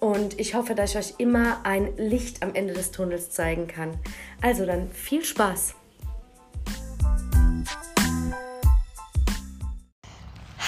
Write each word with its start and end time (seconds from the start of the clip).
Und 0.00 0.38
ich 0.38 0.54
hoffe, 0.54 0.76
dass 0.76 0.90
ich 0.90 0.98
euch 0.98 1.14
immer 1.18 1.58
ein 1.64 1.88
Licht 1.96 2.42
am 2.42 2.54
Ende 2.54 2.72
des 2.72 2.92
Tunnels 2.92 3.30
zeigen 3.30 3.66
kann. 3.66 3.98
Also 4.40 4.64
dann 4.64 4.92
viel 4.92 5.24
Spaß! 5.24 5.74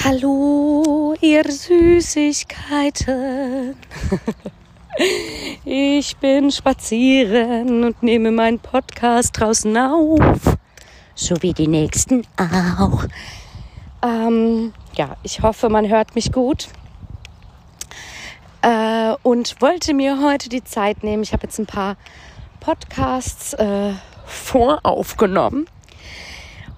Hallo, 0.04 1.14
ihr 1.20 1.44
Süßigkeiten. 1.44 3.76
Ich 5.64 6.18
bin 6.18 6.50
spazieren 6.50 7.84
und 7.84 8.02
nehme 8.02 8.30
meinen 8.32 8.58
Podcast 8.58 9.38
draußen 9.38 9.74
auf. 9.78 10.58
So 11.14 11.36
wie 11.40 11.54
die 11.54 11.68
nächsten 11.68 12.26
auch. 12.36 13.06
Ähm, 14.04 14.74
ja, 14.94 15.16
ich 15.22 15.40
hoffe, 15.40 15.70
man 15.70 15.88
hört 15.88 16.16
mich 16.16 16.32
gut 16.32 16.68
äh, 18.62 19.14
und 19.22 19.60
wollte 19.60 19.94
mir 19.94 20.22
heute 20.22 20.48
die 20.48 20.64
Zeit 20.64 21.02
nehmen. 21.02 21.22
Ich 21.22 21.32
habe 21.32 21.44
jetzt 21.44 21.58
ein 21.58 21.66
paar 21.66 21.96
Podcasts 22.60 23.54
äh, 23.54 23.92
voraufgenommen 24.26 25.66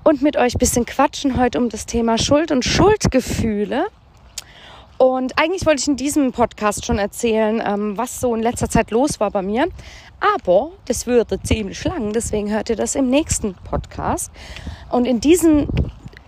und 0.04 0.22
mit 0.22 0.36
euch 0.36 0.54
ein 0.54 0.58
bisschen 0.58 0.86
quatschen 0.86 1.36
heute 1.38 1.58
um 1.58 1.68
das 1.68 1.86
Thema 1.86 2.18
Schuld 2.18 2.50
und 2.50 2.64
Schuldgefühle. 2.64 3.86
Und 4.98 5.38
eigentlich 5.38 5.66
wollte 5.66 5.80
ich 5.80 5.88
in 5.88 5.96
diesem 5.96 6.30
Podcast 6.30 6.84
schon 6.84 6.98
erzählen, 6.98 7.60
ähm, 7.64 7.98
was 7.98 8.20
so 8.20 8.34
in 8.34 8.42
letzter 8.42 8.68
Zeit 8.68 8.90
los 8.92 9.18
war 9.18 9.30
bei 9.30 9.42
mir. 9.42 9.66
Aber 10.20 10.70
das 10.84 11.08
würde 11.08 11.42
ziemlich 11.42 11.82
lang, 11.82 12.12
deswegen 12.12 12.50
hört 12.52 12.70
ihr 12.70 12.76
das 12.76 12.94
im 12.94 13.10
nächsten 13.10 13.54
Podcast. 13.54 14.30
Und 14.90 15.04
in 15.04 15.18
diesem 15.18 15.66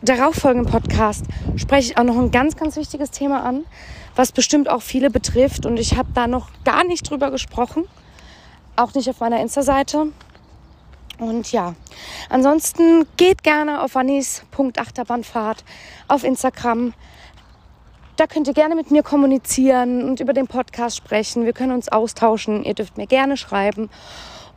darauffolgenden 0.03 0.71
Podcast 0.71 1.27
spreche 1.57 1.93
ich 1.93 1.99
auch 1.99 2.03
noch 2.03 2.19
ein 2.19 2.33
ganz, 2.33 2.57
ganz 2.57 2.77
wichtiges 2.77 3.13
Thema 3.13 3.45
an 3.45 3.65
was 4.17 4.33
bestimmt 4.33 4.69
auch 4.69 4.83
viele 4.83 5.11
betrifft. 5.11 5.67
Und 5.67 5.79
ich 5.79 5.97
habe 5.97 6.09
da 6.15 6.27
noch 6.27 6.49
gar 6.65 6.85
nicht 6.85 7.09
drüber 7.09 7.31
gesprochen. 7.31 7.85
Auch 8.77 8.95
nicht 8.95 9.09
auf 9.09 9.21
meiner 9.21 9.41
Insta-Seite. 9.41 10.09
Und 11.19 11.53
ja, 11.53 11.75
ansonsten 12.29 13.07
geht 13.17 13.43
gerne 13.45 13.83
auf 13.83 13.97
Anis.achterbahnfahrt 13.97 15.65
auf 16.09 16.25
Instagram. 16.25 16.93
Da 18.17 18.27
könnt 18.27 18.47
ihr 18.47 18.55
gerne 18.55 18.75
mit 18.75 18.91
mir 18.91 19.03
kommunizieren 19.03 20.05
und 20.09 20.21
über 20.21 20.33
den 20.33 20.47
Podcast 20.47 20.97
sprechen. 20.97 21.45
Wir 21.45 21.53
können 21.53 21.73
uns 21.73 21.89
austauschen. 21.89 22.65
Ihr 22.65 22.75
dürft 22.75 22.97
mir 22.97 23.07
gerne 23.07 23.37
schreiben. 23.37 23.91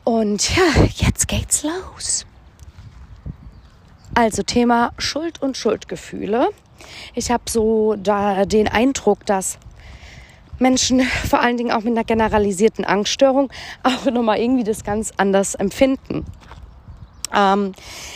Und 0.03 0.55
ja, 0.55 0.83
jetzt 0.95 1.27
geht's 1.27 1.63
los. 1.63 2.25
Also 4.13 4.41
Thema 4.41 4.93
Schuld 4.97 5.41
und 5.41 5.57
Schuldgefühle. 5.57 6.49
Ich 7.15 7.31
habe 7.31 7.43
so 7.47 7.95
da 7.97 8.45
den 8.45 8.67
Eindruck, 8.67 9.25
dass 9.25 9.57
Menschen 10.59 11.01
vor 11.29 11.41
allen 11.41 11.57
Dingen 11.57 11.71
auch 11.71 11.81
mit 11.81 11.93
einer 11.93 12.03
generalisierten 12.03 12.85
Angststörung 12.85 13.51
auch 13.83 14.05
nochmal 14.11 14.39
irgendwie 14.39 14.63
das 14.63 14.83
ganz 14.83 15.11
anders 15.17 15.55
empfinden. 15.55 16.25
Ähm, 17.33 17.73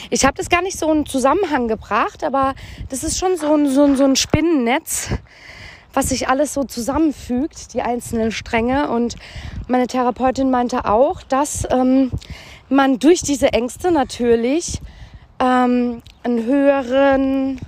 ich 0.10 0.26
habe 0.26 0.38
das 0.38 0.50
gar 0.50 0.62
nicht 0.62 0.78
so 0.78 0.92
in 0.92 1.06
Zusammenhang 1.06 1.68
gebracht, 1.68 2.24
aber 2.24 2.56
das 2.90 3.04
ist 3.04 3.18
schon 3.18 3.38
so 3.38 3.54
ein, 3.54 3.70
so 3.70 3.84
ein, 3.84 3.96
so 3.96 4.04
ein 4.04 4.16
Spinnennetz, 4.16 5.10
was 5.94 6.10
sich 6.10 6.30
alles 6.30 6.54
so 6.54 6.64
zusammenfügt, 6.64 7.74
die 7.74 7.82
einzelnen 7.82 8.32
Stränge. 8.32 8.90
Und 8.90 9.16
meine 9.68 9.88
Therapeutin 9.88 10.50
meinte 10.50 10.86
auch, 10.86 11.22
dass 11.24 11.68
ähm, 11.70 12.12
man 12.70 13.00
durch 13.00 13.22
diese 13.22 13.52
Ängste 13.52 13.92
natürlich 13.92 14.80
ähm, 15.40 16.02
einen 16.24 16.46
höheren 16.46 17.60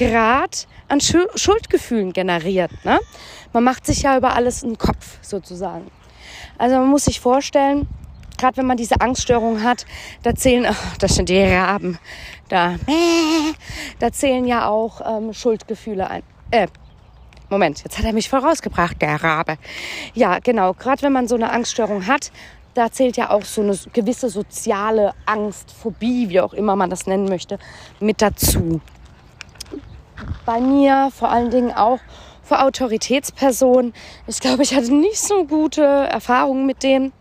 Grad 0.00 0.66
an 0.88 1.00
Schuldgefühlen 1.00 2.14
generiert. 2.14 2.70
Ne? 2.84 2.98
Man 3.52 3.64
macht 3.64 3.84
sich 3.84 4.02
ja 4.02 4.16
über 4.16 4.34
alles 4.34 4.64
einen 4.64 4.78
Kopf 4.78 5.18
sozusagen. 5.20 5.90
Also 6.56 6.76
man 6.76 6.88
muss 6.88 7.04
sich 7.04 7.20
vorstellen, 7.20 7.86
gerade 8.38 8.56
wenn 8.56 8.66
man 8.66 8.78
diese 8.78 8.98
Angststörung 9.00 9.62
hat, 9.62 9.84
da 10.22 10.34
zählen, 10.34 10.64
ach, 10.66 10.96
das 10.96 11.16
sind 11.16 11.28
die 11.28 11.42
Raben, 11.42 11.98
da, 12.48 12.76
da 13.98 14.10
zählen 14.10 14.46
ja 14.46 14.68
auch 14.68 15.02
ähm, 15.04 15.34
Schuldgefühle 15.34 16.08
ein. 16.08 16.22
Äh, 16.50 16.68
Moment, 17.50 17.82
jetzt 17.84 17.98
hat 17.98 18.06
er 18.06 18.14
mich 18.14 18.30
vorausgebracht, 18.30 19.02
der 19.02 19.22
Rabe. 19.22 19.58
Ja, 20.14 20.38
genau, 20.38 20.72
gerade 20.72 21.02
wenn 21.02 21.12
man 21.12 21.28
so 21.28 21.34
eine 21.34 21.52
Angststörung 21.52 22.06
hat, 22.06 22.32
da 22.72 22.90
zählt 22.90 23.18
ja 23.18 23.30
auch 23.30 23.44
so 23.44 23.60
eine 23.60 23.76
gewisse 23.92 24.30
soziale 24.30 25.12
Angst, 25.26 25.72
Phobie, 25.72 26.30
wie 26.30 26.40
auch 26.40 26.54
immer 26.54 26.76
man 26.76 26.88
das 26.88 27.06
nennen 27.06 27.28
möchte, 27.28 27.58
mit 27.98 28.22
dazu 28.22 28.80
bei 30.46 30.60
mir 30.60 31.10
vor 31.14 31.30
allen 31.30 31.50
Dingen 31.50 31.72
auch 31.72 31.98
vor 32.42 32.62
Autoritätspersonen. 32.64 33.92
Ich 34.26 34.40
glaube, 34.40 34.62
ich 34.62 34.74
hatte 34.74 34.92
nicht 34.92 35.20
so 35.20 35.44
gute 35.44 35.82
Erfahrungen 35.82 36.66
mit 36.66 36.82
denen. 36.82 37.12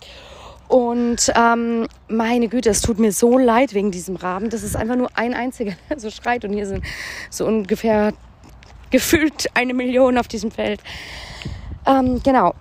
Und 0.67 1.31
ähm, 1.35 1.87
meine 2.07 2.47
Güte, 2.47 2.69
es 2.69 2.81
tut 2.81 2.99
mir 2.99 3.11
so 3.11 3.37
leid 3.37 3.73
wegen 3.73 3.91
diesem 3.91 4.15
Raben. 4.15 4.49
Das 4.49 4.63
ist 4.63 4.75
einfach 4.75 4.95
nur 4.95 5.09
ein 5.15 5.33
einziger, 5.33 5.73
der 5.89 5.99
so 5.99 6.09
schreit. 6.09 6.45
Und 6.45 6.53
hier 6.53 6.67
sind 6.67 6.83
so 7.29 7.45
ungefähr 7.45 8.13
gefühlt 8.91 9.49
eine 9.55 9.73
Million 9.73 10.17
auf 10.17 10.27
diesem 10.27 10.51
Feld. 10.51 10.81
Ähm, 11.85 12.21
genau, 12.23 12.53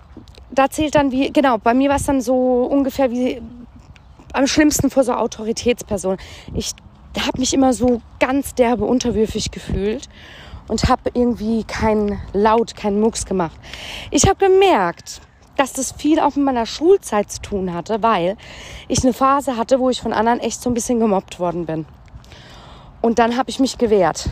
da 0.50 0.70
zählt 0.70 0.94
dann 0.94 1.10
wie, 1.10 1.30
genau, 1.32 1.58
bei 1.58 1.74
mir 1.74 1.88
war 1.88 1.96
es 1.96 2.04
dann 2.04 2.20
so 2.20 2.64
ungefähr 2.64 3.10
wie 3.10 3.40
am 4.32 4.46
schlimmsten 4.46 4.90
vor 4.90 5.04
so 5.04 5.12
Autoritätspersonen. 5.12 6.18
Ich 6.54 6.72
habe 7.16 7.38
mich 7.38 7.54
immer 7.54 7.72
so 7.72 8.00
ganz 8.20 8.54
derbe 8.54 8.84
unterwürfig 8.84 9.50
gefühlt 9.50 10.08
und 10.68 10.88
habe 10.88 11.10
irgendwie 11.14 11.64
keinen 11.64 12.20
Laut, 12.32 12.76
keinen 12.76 13.00
Mucks 13.00 13.24
gemacht. 13.26 13.56
Ich 14.10 14.28
habe 14.28 14.46
gemerkt, 14.46 15.20
dass 15.56 15.72
das 15.72 15.92
viel 15.92 16.20
auch 16.20 16.36
mit 16.36 16.44
meiner 16.44 16.66
Schulzeit 16.66 17.30
zu 17.30 17.42
tun 17.42 17.74
hatte, 17.74 18.02
weil 18.02 18.36
ich 18.86 19.02
eine 19.02 19.12
Phase 19.12 19.56
hatte, 19.56 19.80
wo 19.80 19.90
ich 19.90 20.00
von 20.00 20.12
anderen 20.12 20.38
echt 20.40 20.62
so 20.62 20.70
ein 20.70 20.74
bisschen 20.74 21.00
gemobbt 21.00 21.40
worden 21.40 21.66
bin. 21.66 21.84
Und 23.00 23.18
dann 23.18 23.36
habe 23.36 23.50
ich 23.50 23.58
mich 23.58 23.78
gewehrt. 23.78 24.30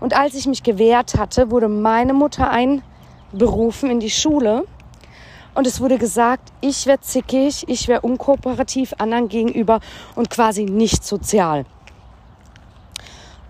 Und 0.00 0.14
als 0.14 0.34
ich 0.34 0.46
mich 0.46 0.62
gewehrt 0.62 1.16
hatte, 1.16 1.50
wurde 1.50 1.68
meine 1.68 2.12
Mutter 2.12 2.50
einberufen 2.50 3.90
in 3.90 4.00
die 4.00 4.10
Schule. 4.10 4.64
Und 5.54 5.66
es 5.66 5.80
wurde 5.80 5.96
gesagt, 5.96 6.52
ich 6.60 6.86
wäre 6.86 7.00
zickig, 7.00 7.64
ich 7.66 7.88
wäre 7.88 8.02
unkooperativ 8.02 8.94
anderen 8.98 9.28
gegenüber 9.28 9.80
und 10.14 10.28
quasi 10.28 10.64
nicht 10.64 11.02
sozial. 11.02 11.64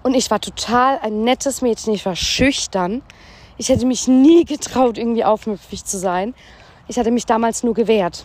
Und 0.06 0.14
ich 0.14 0.30
war 0.30 0.40
total 0.40 1.00
ein 1.02 1.24
nettes 1.24 1.62
Mädchen. 1.62 1.92
Ich 1.92 2.06
war 2.06 2.14
schüchtern. 2.14 3.02
Ich 3.58 3.70
hätte 3.70 3.86
mich 3.86 4.06
nie 4.06 4.44
getraut, 4.44 4.98
irgendwie 4.98 5.24
aufmüpfig 5.24 5.84
zu 5.84 5.98
sein. 5.98 6.32
Ich 6.86 6.96
hatte 6.96 7.10
mich 7.10 7.26
damals 7.26 7.64
nur 7.64 7.74
gewehrt. 7.74 8.24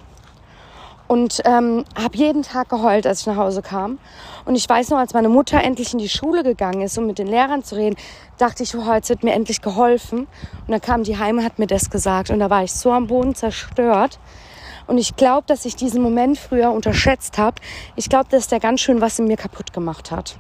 Und 1.08 1.42
ähm, 1.44 1.84
habe 2.00 2.16
jeden 2.18 2.44
Tag 2.44 2.70
geheult, 2.70 3.08
als 3.08 3.22
ich 3.22 3.26
nach 3.26 3.38
Hause 3.38 3.64
kam. 3.64 3.98
Und 4.46 4.54
ich 4.54 4.70
weiß 4.70 4.92
noch, 4.92 5.00
als 5.00 5.16
meine 5.16 5.28
Mutter 5.28 5.60
endlich 5.60 5.92
in 5.92 5.98
die 5.98 6.08
Schule 6.08 6.44
gegangen 6.44 6.84
ist, 6.84 7.00
um 7.00 7.08
mit 7.08 7.18
den 7.18 7.26
Lehrern 7.26 7.64
zu 7.64 7.74
reden, 7.74 7.96
dachte 8.38 8.62
ich, 8.62 8.78
oh, 8.78 8.94
jetzt 8.94 9.10
wird 9.10 9.24
mir 9.24 9.34
endlich 9.34 9.64
geholfen. 9.64 10.28
Und 10.68 10.68
dann 10.68 10.82
kam 10.82 11.02
die 11.02 11.18
heim 11.18 11.40
und 11.40 11.44
hat 11.44 11.58
mir 11.58 11.66
das 11.66 11.90
gesagt. 11.90 12.30
Und 12.30 12.38
da 12.38 12.52
war 12.52 12.64
ich 12.64 12.74
so 12.74 12.92
am 12.92 13.08
Boden 13.08 13.34
zerstört. 13.34 14.20
Und 14.86 15.00
ich 15.00 15.16
glaube, 15.16 15.46
dass 15.48 15.66
ich 15.66 15.76
diesen 15.76 16.04
Moment 16.04 16.38
früher 16.38 16.72
unterschätzt 16.72 17.40
habe. 17.40 17.56
Ich 17.96 18.08
glaube, 18.08 18.28
dass 18.30 18.48
der 18.50 18.60
ganz 18.60 18.82
schön 18.82 19.02
was 19.02 19.18
in 19.18 19.26
mir 19.26 19.38
kaputt 19.38 19.74
gemacht 19.74 20.12
hat. 20.12 20.38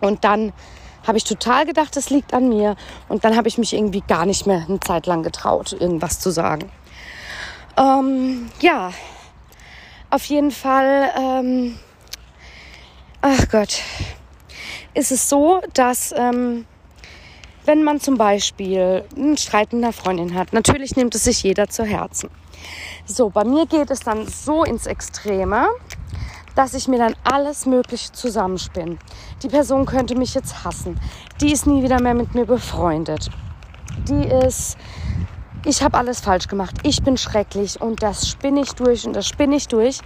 Und 0.00 0.24
dann 0.24 0.52
habe 1.06 1.18
ich 1.18 1.24
total 1.24 1.64
gedacht, 1.66 1.96
es 1.96 2.10
liegt 2.10 2.34
an 2.34 2.48
mir. 2.48 2.76
Und 3.08 3.24
dann 3.24 3.36
habe 3.36 3.48
ich 3.48 3.58
mich 3.58 3.72
irgendwie 3.72 4.02
gar 4.06 4.26
nicht 4.26 4.46
mehr 4.46 4.64
eine 4.68 4.80
Zeit 4.80 5.06
lang 5.06 5.22
getraut, 5.22 5.76
irgendwas 5.78 6.20
zu 6.20 6.30
sagen. 6.30 6.70
Ähm, 7.76 8.50
ja, 8.60 8.92
auf 10.10 10.24
jeden 10.24 10.50
Fall, 10.50 11.10
ähm, 11.16 11.78
ach 13.20 13.48
Gott, 13.50 13.80
ist 14.94 15.12
es 15.12 15.28
so, 15.28 15.60
dass 15.74 16.12
ähm, 16.16 16.66
wenn 17.64 17.84
man 17.84 18.00
zum 18.00 18.16
Beispiel 18.16 19.04
einen 19.14 19.36
Streit 19.36 19.72
mit 19.72 19.84
einer 19.84 19.92
Freundin 19.92 20.34
hat, 20.34 20.52
natürlich 20.52 20.96
nimmt 20.96 21.14
es 21.14 21.24
sich 21.24 21.42
jeder 21.42 21.68
zu 21.68 21.84
Herzen. 21.84 22.30
So, 23.04 23.28
bei 23.30 23.44
mir 23.44 23.66
geht 23.66 23.90
es 23.90 24.00
dann 24.00 24.26
so 24.26 24.64
ins 24.64 24.86
Extreme, 24.86 25.68
dass 26.58 26.74
ich 26.74 26.88
mir 26.88 26.98
dann 26.98 27.14
alles 27.22 27.66
Mögliche 27.66 28.10
zusammenspinne. 28.10 28.98
Die 29.44 29.48
Person 29.48 29.86
könnte 29.86 30.16
mich 30.16 30.34
jetzt 30.34 30.64
hassen. 30.64 30.98
Die 31.40 31.52
ist 31.52 31.68
nie 31.68 31.84
wieder 31.84 32.02
mehr 32.02 32.14
mit 32.14 32.34
mir 32.34 32.46
befreundet. 32.46 33.30
Die 34.08 34.26
ist, 34.26 34.76
ich 35.64 35.84
habe 35.84 35.96
alles 35.96 36.18
falsch 36.18 36.48
gemacht. 36.48 36.74
Ich 36.82 37.00
bin 37.04 37.16
schrecklich 37.16 37.80
und 37.80 38.02
das 38.02 38.28
spinne 38.28 38.62
ich 38.62 38.72
durch 38.72 39.06
und 39.06 39.12
das 39.12 39.28
spinne 39.28 39.54
ich 39.54 39.68
durch. 39.68 40.00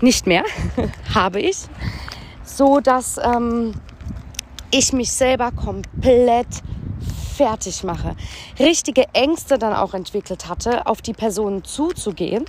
Nicht 0.00 0.26
mehr, 0.26 0.42
habe 1.14 1.40
ich. 1.40 1.58
So 2.42 2.80
dass 2.80 3.16
ähm, 3.18 3.74
ich 4.72 4.92
mich 4.92 5.12
selber 5.12 5.52
komplett 5.52 6.48
fertig 7.36 7.84
mache, 7.84 8.16
richtige 8.58 9.04
Ängste 9.12 9.58
dann 9.58 9.72
auch 9.72 9.94
entwickelt 9.94 10.48
hatte, 10.48 10.88
auf 10.88 11.02
die 11.02 11.12
Personen 11.12 11.62
zuzugehen 11.62 12.46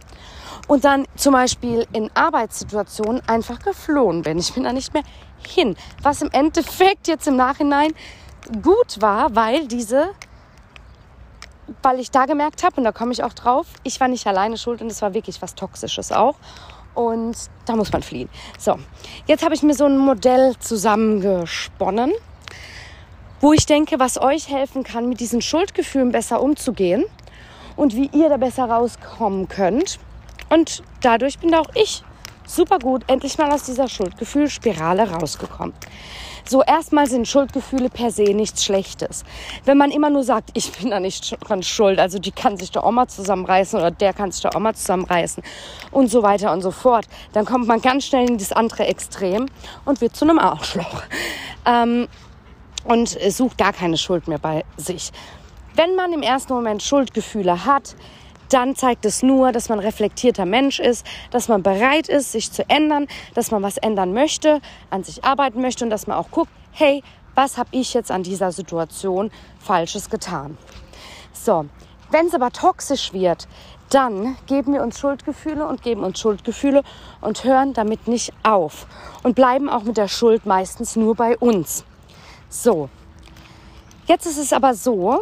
und 0.68 0.86
dann 0.86 1.06
zum 1.16 1.34
Beispiel 1.34 1.88
in 1.94 2.10
Arbeitssituationen 2.14 3.22
einfach 3.28 3.60
geflohen 3.60 4.22
bin. 4.22 4.40
Ich 4.40 4.54
bin 4.54 4.64
da 4.64 4.74
nicht 4.74 4.94
mehr 4.94 5.04
hin, 5.48 5.76
was 6.02 6.22
im 6.22 6.32
Endeffekt 6.32 7.08
jetzt 7.08 7.28
im 7.28 7.36
Nachhinein 7.36 7.94
gut 8.62 9.02
war, 9.02 9.36
weil 9.36 9.68
diese 9.68 10.10
weil 11.82 12.00
ich 12.00 12.12
da 12.12 12.26
gemerkt 12.26 12.64
habe, 12.64 12.78
und 12.78 12.84
da 12.84 12.92
komme 12.92 13.12
ich 13.12 13.24
auch 13.24 13.34
drauf, 13.34 13.68
ich 13.84 14.00
war 14.00 14.08
nicht 14.08 14.28
alleine 14.28 14.58
schuld 14.58 14.82
und 14.82 14.92
es 14.92 15.02
war 15.02 15.14
wirklich 15.14 15.42
was 15.42 15.56
Toxisches 15.56 16.12
auch. 16.12 16.36
Und 16.94 17.36
da 17.66 17.76
muss 17.76 17.92
man 17.92 18.04
fliehen. 18.04 18.30
So, 18.58 18.78
jetzt 19.28 19.44
habe 19.44 19.54
ich 19.54 19.64
mir 19.64 19.74
so 19.74 19.86
ein 19.86 19.98
Modell 19.98 20.56
zusammengesponnen, 20.60 22.14
wo 23.42 23.52
ich 23.52 23.66
denke, 23.66 24.00
was 24.00 24.22
euch 24.22 24.50
helfen 24.50 24.84
kann, 24.84 25.10
mit 25.10 25.20
diesen 25.20 25.42
Schuldgefühlen 25.42 26.12
besser 26.12 26.42
umzugehen 26.42 27.04
und 27.76 27.96
wie 27.96 28.10
ihr 28.14 28.30
da 28.30 28.38
besser 28.38 28.66
rauskommen 28.66 29.50
könnt. 29.50 30.00
Und 30.50 30.84
dadurch 31.02 31.40
bin 31.40 31.54
auch 31.56 31.70
ich 31.76 32.04
super 32.46 32.80
gut 32.80 33.04
endlich 33.08 33.38
mal 33.38 33.52
aus 33.52 33.64
dieser 33.64 33.88
Schuldgefühlspirale 33.88 35.10
rausgekommen. 35.10 35.74
So, 36.48 36.62
erstmal 36.62 37.08
sind 37.08 37.28
Schuldgefühle 37.28 37.90
per 37.90 38.12
se 38.12 38.36
nichts 38.36 38.64
Schlechtes. 38.64 39.24
Wenn 39.64 39.80
man 39.80 39.90
immer 39.90 40.12
nur 40.12 40.24
sagt, 40.24 40.52
ich 40.54 40.72
bin 40.74 40.92
da 40.92 41.00
nicht 41.00 41.36
dran 41.44 41.64
schuld, 41.64 42.00
also 42.00 42.20
die 42.20 42.32
kann 42.32 42.58
sich 42.58 42.78
auch 42.78 42.92
mal 42.92 43.08
zusammenreißen 43.08 43.80
oder 43.80 43.90
der 43.90 44.14
kann 44.14 44.32
sich 44.32 44.46
auch 44.46 44.60
mal 44.60 44.76
zusammenreißen 44.76 45.42
und 45.90 46.12
so 46.12 46.22
weiter 46.22 46.52
und 46.52 46.62
so 46.62 46.70
fort, 46.70 47.08
dann 47.34 47.46
kommt 47.46 47.66
man 47.66 47.82
ganz 47.82 48.06
schnell 48.06 48.30
in 48.30 48.38
das 48.38 48.52
andere 48.52 48.86
Extrem 48.86 49.48
und 49.86 50.02
wird 50.02 50.16
zu 50.16 50.26
einem 50.26 50.38
Arschloch. 50.38 51.02
Ähm, 51.66 52.08
und 52.84 53.10
sucht 53.10 53.58
gar 53.58 53.74
keine 53.74 53.98
Schuld 53.98 54.28
mehr 54.28 54.38
bei 54.38 54.64
sich. 54.78 55.12
Wenn 55.74 55.96
man 55.96 56.14
im 56.14 56.22
ersten 56.22 56.54
Moment 56.54 56.84
Schuldgefühle 56.84 57.66
hat, 57.66 57.96
dann 58.50 58.76
zeigt 58.76 59.06
es 59.06 59.24
nur, 59.24 59.52
dass 59.52 59.70
man 59.70 59.80
reflektierter 59.80 60.46
Mensch 60.46 60.80
ist, 60.80 61.06
dass 61.32 61.48
man 61.48 61.64
bereit 61.64 62.08
ist, 62.08 62.32
sich 62.32 62.52
zu 62.52 62.68
ändern, 62.70 63.08
dass 63.34 63.52
man 63.52 63.64
was 63.64 63.78
ändern 63.78 64.14
möchte, 64.14 64.62
an 64.90 65.04
sich 65.04 65.24
arbeiten 65.24 65.62
möchte 65.62 65.84
und 65.84 65.90
dass 65.90 66.08
man 66.08 66.18
auch 66.18 66.32
guckt, 66.32 66.52
hey, 66.72 67.04
was 67.36 67.58
habe 67.58 67.70
ich 67.72 67.94
jetzt 67.94 68.12
an 68.12 68.24
dieser 68.24 68.52
Situation 68.52 69.32
Falsches 69.60 70.10
getan? 70.10 70.58
So, 71.34 71.66
wenn 72.12 72.28
es 72.28 72.34
aber 72.34 72.52
toxisch 72.52 73.14
wird, 73.14 73.48
dann 73.90 74.38
geben 74.48 74.74
wir 74.74 74.82
uns 74.82 75.00
Schuldgefühle 75.00 75.68
und 75.68 75.84
geben 75.84 76.04
uns 76.04 76.20
Schuldgefühle 76.20 76.84
und 77.22 77.44
hören 77.44 77.74
damit 77.74 78.08
nicht 78.08 78.34
auf 78.44 78.88
und 79.24 79.36
bleiben 79.36 79.70
auch 79.70 79.84
mit 79.84 79.98
der 79.98 80.08
Schuld 80.08 80.46
meistens 80.46 80.96
nur 80.96 81.16
bei 81.16 81.38
uns. 81.38 81.86
So, 82.50 82.90
jetzt 84.08 84.26
ist 84.26 84.38
es 84.38 84.54
aber 84.54 84.74
so, 84.74 85.22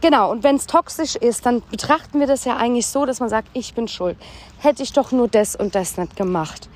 genau, 0.00 0.30
und 0.30 0.42
wenn 0.42 0.56
es 0.56 0.66
toxisch 0.66 1.16
ist, 1.16 1.46
dann 1.46 1.62
betrachten 1.70 2.20
wir 2.20 2.26
das 2.26 2.44
ja 2.44 2.56
eigentlich 2.56 2.86
so, 2.86 3.06
dass 3.06 3.20
man 3.20 3.28
sagt, 3.28 3.48
ich 3.52 3.74
bin 3.74 3.88
schuld. 3.88 4.16
Hätte 4.58 4.82
ich 4.82 4.92
doch 4.92 5.12
nur 5.12 5.28
das 5.28 5.56
und 5.56 5.74
das 5.74 5.96
nicht 5.96 6.16
gemacht. 6.16 6.68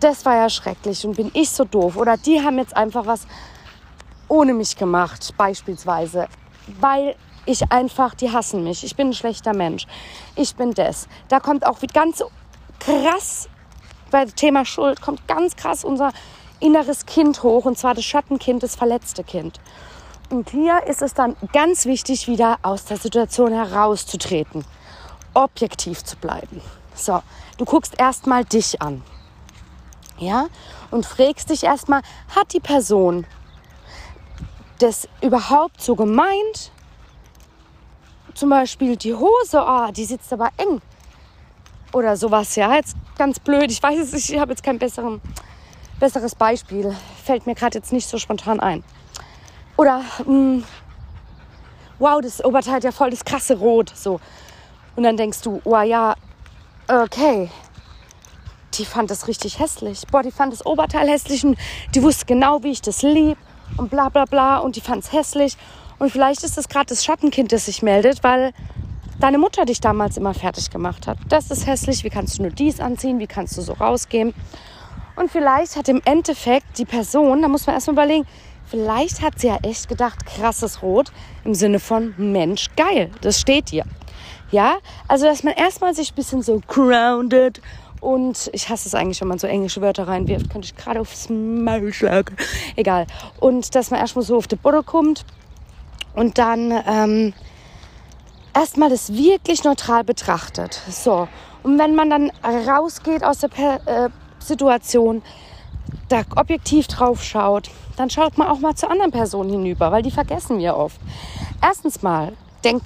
Das 0.00 0.24
war 0.24 0.36
ja 0.36 0.48
schrecklich 0.48 1.04
und 1.04 1.16
bin 1.16 1.30
ich 1.34 1.50
so 1.50 1.64
doof. 1.64 1.96
Oder 1.96 2.16
die 2.16 2.40
haben 2.40 2.58
jetzt 2.58 2.76
einfach 2.76 3.06
was 3.06 3.26
ohne 4.28 4.54
mich 4.54 4.76
gemacht, 4.76 5.34
beispielsweise. 5.36 6.28
Weil 6.80 7.16
ich 7.46 7.70
einfach, 7.70 8.14
die 8.14 8.30
hassen 8.30 8.64
mich. 8.64 8.84
Ich 8.84 8.96
bin 8.96 9.08
ein 9.08 9.14
schlechter 9.14 9.54
Mensch. 9.54 9.86
Ich 10.36 10.54
bin 10.54 10.72
das. 10.72 11.08
Da 11.28 11.40
kommt 11.40 11.66
auch 11.66 11.78
ganz 11.92 12.22
krass, 12.78 13.48
bei 14.10 14.24
dem 14.24 14.34
Thema 14.34 14.64
Schuld, 14.64 15.00
kommt 15.00 15.26
ganz 15.28 15.56
krass 15.56 15.84
unser 15.84 16.12
inneres 16.60 17.06
Kind 17.06 17.42
hoch, 17.42 17.64
und 17.64 17.78
zwar 17.78 17.94
das 17.94 18.04
Schattenkind, 18.04 18.62
das 18.62 18.76
verletzte 18.76 19.24
Kind. 19.24 19.60
Und 20.30 20.50
hier 20.50 20.84
ist 20.86 21.02
es 21.02 21.12
dann 21.12 21.36
ganz 21.52 21.86
wichtig, 21.86 22.28
wieder 22.28 22.60
aus 22.62 22.84
der 22.84 22.96
Situation 22.96 23.52
herauszutreten, 23.52 24.64
objektiv 25.34 26.04
zu 26.04 26.16
bleiben. 26.16 26.62
So, 26.94 27.20
du 27.58 27.64
guckst 27.64 27.98
erstmal 27.98 28.44
dich 28.44 28.80
an. 28.80 29.02
Ja? 30.18 30.46
Und 30.92 31.04
fragst 31.04 31.50
dich 31.50 31.64
erstmal, 31.64 32.02
hat 32.34 32.52
die 32.52 32.60
Person 32.60 33.26
das 34.78 35.08
überhaupt 35.20 35.82
so 35.82 35.96
gemeint? 35.96 36.70
Zum 38.34 38.50
Beispiel 38.50 38.96
die 38.96 39.14
Hose, 39.14 39.64
oh, 39.66 39.90
die 39.90 40.04
sitzt 40.04 40.32
aber 40.32 40.50
eng. 40.56 40.80
Oder 41.92 42.16
sowas, 42.16 42.54
ja. 42.54 42.72
Jetzt 42.76 42.94
ganz 43.18 43.40
blöd, 43.40 43.70
ich 43.72 43.82
weiß 43.82 43.98
es, 43.98 44.30
ich 44.30 44.38
habe 44.38 44.52
jetzt 44.52 44.62
keinen 44.62 44.78
besseren 44.78 45.20
besseres 45.98 46.34
Beispiel 46.34 46.96
fällt 47.22 47.46
mir 47.46 47.54
gerade 47.54 47.78
jetzt 47.78 47.92
nicht 47.92 48.08
so 48.08 48.16
spontan 48.16 48.58
ein. 48.58 48.82
Oder, 49.80 50.00
mh, 50.00 50.24
hm, 50.26 50.64
wow, 51.98 52.20
das 52.20 52.44
Oberteil 52.44 52.74
hat 52.74 52.84
ja 52.84 52.92
voll 52.92 53.08
das 53.08 53.24
krasse 53.24 53.56
Rot. 53.56 53.90
So. 53.94 54.20
Und 54.94 55.04
dann 55.04 55.16
denkst 55.16 55.40
du, 55.40 55.62
oh 55.64 55.80
ja, 55.80 56.16
okay. 56.86 57.48
Die 58.74 58.84
fand 58.84 59.10
das 59.10 59.26
richtig 59.26 59.58
hässlich. 59.58 60.02
Boah, 60.12 60.22
die 60.22 60.32
fand 60.32 60.52
das 60.52 60.66
Oberteil 60.66 61.08
hässlich 61.08 61.46
und 61.46 61.56
die 61.94 62.02
wusste 62.02 62.26
genau, 62.26 62.62
wie 62.62 62.72
ich 62.72 62.82
das 62.82 63.00
lieb 63.00 63.38
und 63.78 63.88
bla 63.88 64.10
bla 64.10 64.26
bla 64.26 64.58
und 64.58 64.76
die 64.76 64.82
fand 64.82 65.02
es 65.02 65.14
hässlich. 65.14 65.56
Und 65.98 66.12
vielleicht 66.12 66.44
ist 66.44 66.58
das 66.58 66.68
gerade 66.68 66.86
das 66.86 67.02
Schattenkind, 67.02 67.50
das 67.50 67.64
sich 67.64 67.80
meldet, 67.80 68.22
weil 68.22 68.52
deine 69.18 69.38
Mutter 69.38 69.64
dich 69.64 69.80
damals 69.80 70.18
immer 70.18 70.34
fertig 70.34 70.68
gemacht 70.68 71.06
hat. 71.06 71.16
Das 71.30 71.50
ist 71.50 71.66
hässlich, 71.66 72.04
wie 72.04 72.10
kannst 72.10 72.36
du 72.36 72.42
nur 72.42 72.50
dies 72.50 72.80
anziehen, 72.80 73.18
wie 73.18 73.26
kannst 73.26 73.56
du 73.56 73.62
so 73.62 73.72
rausgehen? 73.72 74.34
Und 75.16 75.30
vielleicht 75.30 75.76
hat 75.76 75.88
im 75.88 76.02
Endeffekt 76.04 76.76
die 76.76 76.84
Person, 76.84 77.40
da 77.40 77.48
muss 77.48 77.66
man 77.66 77.76
erstmal 77.76 77.94
überlegen, 77.94 78.26
vielleicht 78.70 79.20
hat 79.20 79.38
sie 79.38 79.48
ja 79.48 79.58
echt 79.62 79.88
gedacht, 79.88 80.24
krasses 80.24 80.82
Rot 80.82 81.12
im 81.44 81.54
Sinne 81.54 81.80
von 81.80 82.14
Mensch, 82.16 82.68
geil, 82.76 83.10
das 83.20 83.40
steht 83.40 83.70
dir. 83.70 83.84
Ja, 84.50 84.78
also 85.08 85.26
dass 85.26 85.42
man 85.42 85.54
erstmal 85.54 85.94
sich 85.94 86.12
ein 86.12 86.14
bisschen 86.14 86.42
so 86.42 86.60
grounded 86.66 87.60
und 88.00 88.50
ich 88.52 88.68
hasse 88.68 88.88
es 88.88 88.94
eigentlich, 88.94 89.20
wenn 89.20 89.28
man 89.28 89.38
so 89.38 89.46
englische 89.46 89.80
Wörter 89.80 90.08
reinwirft, 90.08 90.50
könnte 90.50 90.66
ich 90.66 90.76
gerade 90.76 91.00
aufs 91.00 91.28
Maul 91.28 91.92
schlagen. 91.92 92.36
Egal. 92.76 93.06
Und 93.38 93.74
dass 93.74 93.90
man 93.90 94.00
erstmal 94.00 94.24
so 94.24 94.36
auf 94.36 94.46
die 94.46 94.56
Butter 94.56 94.82
kommt 94.82 95.24
und 96.14 96.38
dann 96.38 96.72
ähm, 96.86 97.34
erstmal 98.54 98.88
das 98.88 99.12
wirklich 99.12 99.64
neutral 99.64 100.02
betrachtet. 100.04 100.80
So. 100.88 101.28
Und 101.62 101.78
wenn 101.78 101.94
man 101.94 102.08
dann 102.08 102.32
rausgeht 102.42 103.22
aus 103.22 103.38
der 103.40 103.48
per 103.48 103.86
äh, 103.86 104.08
Situation 104.38 105.22
da 106.10 106.22
objektiv 106.36 106.88
drauf 106.88 107.22
schaut, 107.22 107.70
dann 107.96 108.10
schaut 108.10 108.36
man 108.36 108.48
auch 108.48 108.58
mal 108.58 108.74
zu 108.74 108.90
anderen 108.90 109.12
Personen 109.12 109.50
hinüber, 109.50 109.92
weil 109.92 110.02
die 110.02 110.10
vergessen 110.10 110.58
wir 110.58 110.76
oft. 110.76 111.00
Erstens 111.62 112.02
mal, 112.02 112.32
denk, 112.64 112.82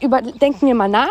über, 0.00 0.20
denken 0.22 0.66
wir 0.66 0.74
mal 0.74 0.88
nach, 0.88 1.08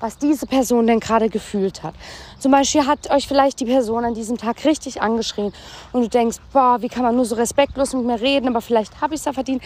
was 0.00 0.16
diese 0.16 0.46
Person 0.46 0.86
denn 0.86 1.00
gerade 1.00 1.28
gefühlt 1.28 1.82
hat. 1.82 1.94
Zum 2.38 2.52
Beispiel 2.52 2.86
hat 2.86 3.10
euch 3.10 3.26
vielleicht 3.26 3.60
die 3.60 3.64
Person 3.64 4.04
an 4.04 4.14
diesem 4.14 4.38
Tag 4.38 4.64
richtig 4.64 5.02
angeschrien 5.02 5.52
und 5.92 6.02
du 6.02 6.08
denkst, 6.08 6.38
boah, 6.52 6.78
wie 6.80 6.88
kann 6.88 7.02
man 7.02 7.16
nur 7.16 7.24
so 7.24 7.34
respektlos 7.34 7.94
mit 7.94 8.04
mir 8.04 8.20
reden, 8.20 8.48
aber 8.48 8.60
vielleicht 8.60 9.00
habe 9.00 9.14
ich 9.14 9.20
es 9.20 9.24
ja 9.24 9.32
verdient. 9.32 9.62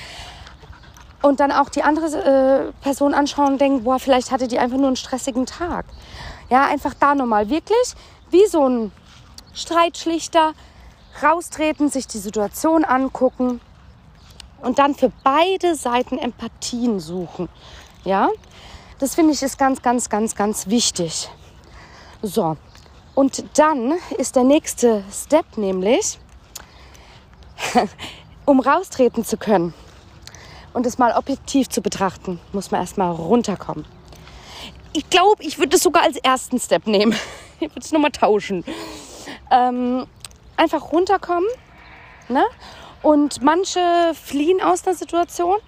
Und 1.20 1.38
dann 1.38 1.52
auch 1.52 1.68
die 1.68 1.82
andere 1.82 2.06
äh, 2.06 2.82
Person 2.82 3.14
anschauen 3.14 3.52
und 3.52 3.60
denken, 3.60 3.84
boah, 3.84 4.00
vielleicht 4.00 4.32
hatte 4.32 4.48
die 4.48 4.58
einfach 4.58 4.78
nur 4.78 4.88
einen 4.88 4.96
stressigen 4.96 5.46
Tag. 5.46 5.84
Ja, 6.50 6.64
einfach 6.64 6.94
da 6.98 7.14
nochmal 7.14 7.48
wirklich 7.48 7.94
wie 8.30 8.46
so 8.46 8.66
ein 8.66 8.92
Streitschlichter, 9.54 10.54
raustreten, 11.20 11.88
sich 11.88 12.06
die 12.06 12.18
Situation 12.18 12.84
angucken 12.84 13.60
und 14.60 14.78
dann 14.78 14.94
für 14.94 15.10
beide 15.24 15.74
Seiten 15.74 16.18
Empathien 16.18 17.00
suchen. 17.00 17.48
Ja, 18.04 18.30
das 18.98 19.14
finde 19.14 19.32
ich 19.32 19.42
ist 19.42 19.58
ganz, 19.58 19.82
ganz, 19.82 20.08
ganz, 20.08 20.34
ganz 20.34 20.68
wichtig. 20.68 21.28
So, 22.22 22.56
und 23.14 23.44
dann 23.58 23.94
ist 24.16 24.36
der 24.36 24.44
nächste 24.44 25.02
Step 25.12 25.56
nämlich, 25.56 26.18
um 28.44 28.60
raustreten 28.60 29.24
zu 29.24 29.36
können 29.36 29.74
und 30.72 30.86
es 30.86 30.98
mal 30.98 31.12
objektiv 31.12 31.68
zu 31.68 31.82
betrachten, 31.82 32.40
muss 32.52 32.70
man 32.70 32.80
erstmal 32.80 33.10
runterkommen. 33.10 33.84
Ich 34.92 35.08
glaube, 35.10 35.42
ich 35.42 35.58
würde 35.58 35.76
es 35.76 35.82
sogar 35.82 36.02
als 36.02 36.16
ersten 36.16 36.58
Step 36.58 36.86
nehmen. 36.86 37.14
Ich 37.60 37.70
würde 37.70 37.80
es 37.80 37.92
nochmal 37.92 38.10
tauschen 38.10 38.64
ähm, 39.52 40.06
einfach 40.56 40.92
runterkommen. 40.92 41.48
Ne? 42.28 42.44
Und 43.02 43.42
manche 43.42 43.80
fliehen 44.14 44.60
aus 44.62 44.86
einer 44.86 44.94
Situation 44.94 45.58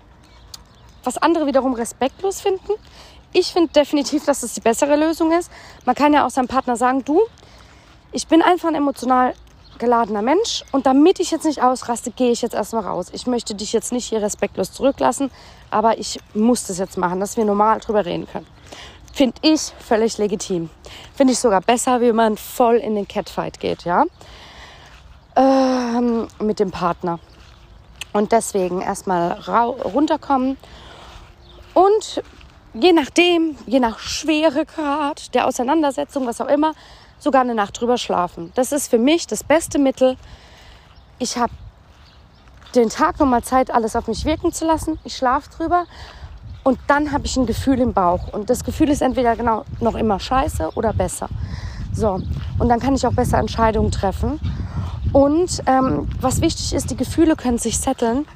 was 1.04 1.18
andere 1.18 1.46
wiederum 1.46 1.74
respektlos 1.74 2.40
finden. 2.40 2.72
Ich 3.32 3.48
finde 3.48 3.72
definitiv, 3.72 4.24
dass 4.24 4.42
es 4.42 4.54
die 4.54 4.60
bessere 4.60 4.96
Lösung 4.96 5.32
ist. 5.32 5.50
Man 5.84 5.94
kann 5.94 6.14
ja 6.14 6.26
auch 6.26 6.30
seinem 6.30 6.48
Partner 6.48 6.76
sagen, 6.76 7.04
du, 7.04 7.20
ich 8.12 8.26
bin 8.26 8.42
einfach 8.42 8.68
ein 8.68 8.74
emotional 8.74 9.34
geladener 9.78 10.22
Mensch 10.22 10.64
und 10.70 10.86
damit 10.86 11.18
ich 11.18 11.32
jetzt 11.32 11.44
nicht 11.44 11.60
ausraste, 11.60 12.12
gehe 12.12 12.30
ich 12.30 12.42
jetzt 12.42 12.54
erstmal 12.54 12.84
raus. 12.84 13.08
Ich 13.12 13.26
möchte 13.26 13.56
dich 13.56 13.72
jetzt 13.72 13.92
nicht 13.92 14.06
hier 14.06 14.22
respektlos 14.22 14.72
zurücklassen, 14.72 15.32
aber 15.70 15.98
ich 15.98 16.20
muss 16.32 16.66
das 16.66 16.78
jetzt 16.78 16.96
machen, 16.96 17.18
dass 17.18 17.36
wir 17.36 17.44
normal 17.44 17.80
drüber 17.80 18.06
reden 18.06 18.28
können. 18.28 18.46
Finde 19.12 19.34
ich 19.42 19.72
völlig 19.78 20.16
legitim. 20.18 20.70
Finde 21.14 21.32
ich 21.32 21.40
sogar 21.40 21.60
besser, 21.60 22.00
wie 22.00 22.12
man 22.12 22.36
voll 22.36 22.76
in 22.76 22.94
den 22.94 23.06
Catfight 23.08 23.58
geht, 23.58 23.82
ja. 23.84 24.04
Ähm, 25.36 26.28
mit 26.38 26.60
dem 26.60 26.70
Partner. 26.70 27.18
Und 28.12 28.30
deswegen 28.30 28.80
erstmal 28.80 29.32
runterkommen 29.42 30.56
und 31.74 32.22
je 32.72 32.92
nachdem, 32.92 33.56
je 33.66 33.80
nach 33.80 33.98
Schweregrad 33.98 35.34
der 35.34 35.48
Auseinandersetzung, 35.48 36.24
was 36.26 36.40
auch 36.40 36.46
immer, 36.46 36.74
sogar 37.18 37.40
eine 37.40 37.56
Nacht 37.56 37.80
drüber 37.80 37.98
schlafen. 37.98 38.52
Das 38.54 38.70
ist 38.70 38.88
für 38.88 38.98
mich 38.98 39.26
das 39.26 39.42
beste 39.42 39.80
Mittel. 39.80 40.16
Ich 41.18 41.36
habe 41.36 41.52
den 42.76 42.88
Tag 42.88 43.18
nochmal 43.18 43.42
Zeit, 43.42 43.72
alles 43.72 43.96
auf 43.96 44.06
mich 44.06 44.24
wirken 44.24 44.52
zu 44.52 44.64
lassen. 44.64 45.00
Ich 45.02 45.16
schlafe 45.16 45.50
drüber 45.56 45.86
und 46.62 46.78
dann 46.86 47.10
habe 47.10 47.26
ich 47.26 47.36
ein 47.36 47.46
Gefühl 47.46 47.80
im 47.80 47.92
Bauch. 47.92 48.32
Und 48.32 48.50
das 48.50 48.62
Gefühl 48.62 48.90
ist 48.90 49.02
entweder 49.02 49.34
genau 49.34 49.64
noch 49.80 49.96
immer 49.96 50.20
scheiße 50.20 50.70
oder 50.76 50.92
besser. 50.92 51.28
So, 51.92 52.20
und 52.58 52.68
dann 52.68 52.78
kann 52.78 52.94
ich 52.94 53.04
auch 53.06 53.12
besser 53.12 53.38
Entscheidungen 53.38 53.90
treffen. 53.90 54.40
Und 55.14 55.62
ähm, 55.66 56.08
was 56.20 56.40
wichtig 56.40 56.72
ist, 56.74 56.90
die 56.90 56.96
Gefühle 56.96 57.36
können 57.36 57.58
sich 57.58 57.78
setteln 57.78 58.26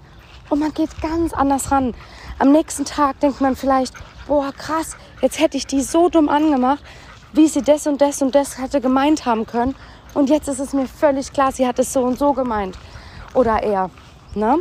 und 0.48 0.60
man 0.60 0.72
geht 0.72 1.02
ganz 1.02 1.34
anders 1.34 1.72
ran. 1.72 1.92
Am 2.38 2.52
nächsten 2.52 2.84
Tag 2.84 3.18
denkt 3.18 3.40
man 3.40 3.56
vielleicht, 3.56 3.94
boah, 4.28 4.52
krass, 4.52 4.96
jetzt 5.20 5.40
hätte 5.40 5.56
ich 5.56 5.66
die 5.66 5.82
so 5.82 6.08
dumm 6.08 6.28
angemacht, 6.28 6.84
wie 7.32 7.48
sie 7.48 7.62
das 7.62 7.88
und 7.88 8.00
das 8.00 8.22
und 8.22 8.32
das 8.32 8.58
hätte 8.58 8.80
gemeint 8.80 9.26
haben 9.26 9.44
können. 9.44 9.74
Und 10.14 10.30
jetzt 10.30 10.46
ist 10.46 10.60
es 10.60 10.72
mir 10.72 10.86
völlig 10.86 11.32
klar, 11.32 11.50
sie 11.50 11.66
hat 11.66 11.80
es 11.80 11.92
so 11.92 12.00
und 12.04 12.16
so 12.16 12.32
gemeint. 12.32 12.78
Oder 13.34 13.60
er. 13.60 13.90
Ne? 14.36 14.58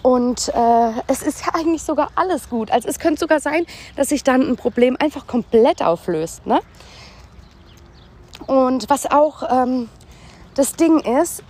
Und 0.00 0.48
äh, 0.48 0.92
es 1.08 1.22
ist 1.22 1.44
ja 1.44 1.52
eigentlich 1.54 1.82
sogar 1.82 2.08
alles 2.14 2.48
gut. 2.48 2.70
Also 2.70 2.88
es 2.88 2.98
könnte 2.98 3.20
sogar 3.20 3.38
sein, 3.38 3.66
dass 3.96 4.08
sich 4.08 4.24
dann 4.24 4.40
ein 4.40 4.56
Problem 4.56 4.96
einfach 4.98 5.26
komplett 5.26 5.82
auflöst. 5.82 6.46
Ne? 6.46 6.60
Und 8.46 8.88
was 8.88 9.10
auch 9.10 9.42
ähm, 9.50 9.90
das 10.54 10.74
Ding 10.74 11.00
ist, 11.00 11.42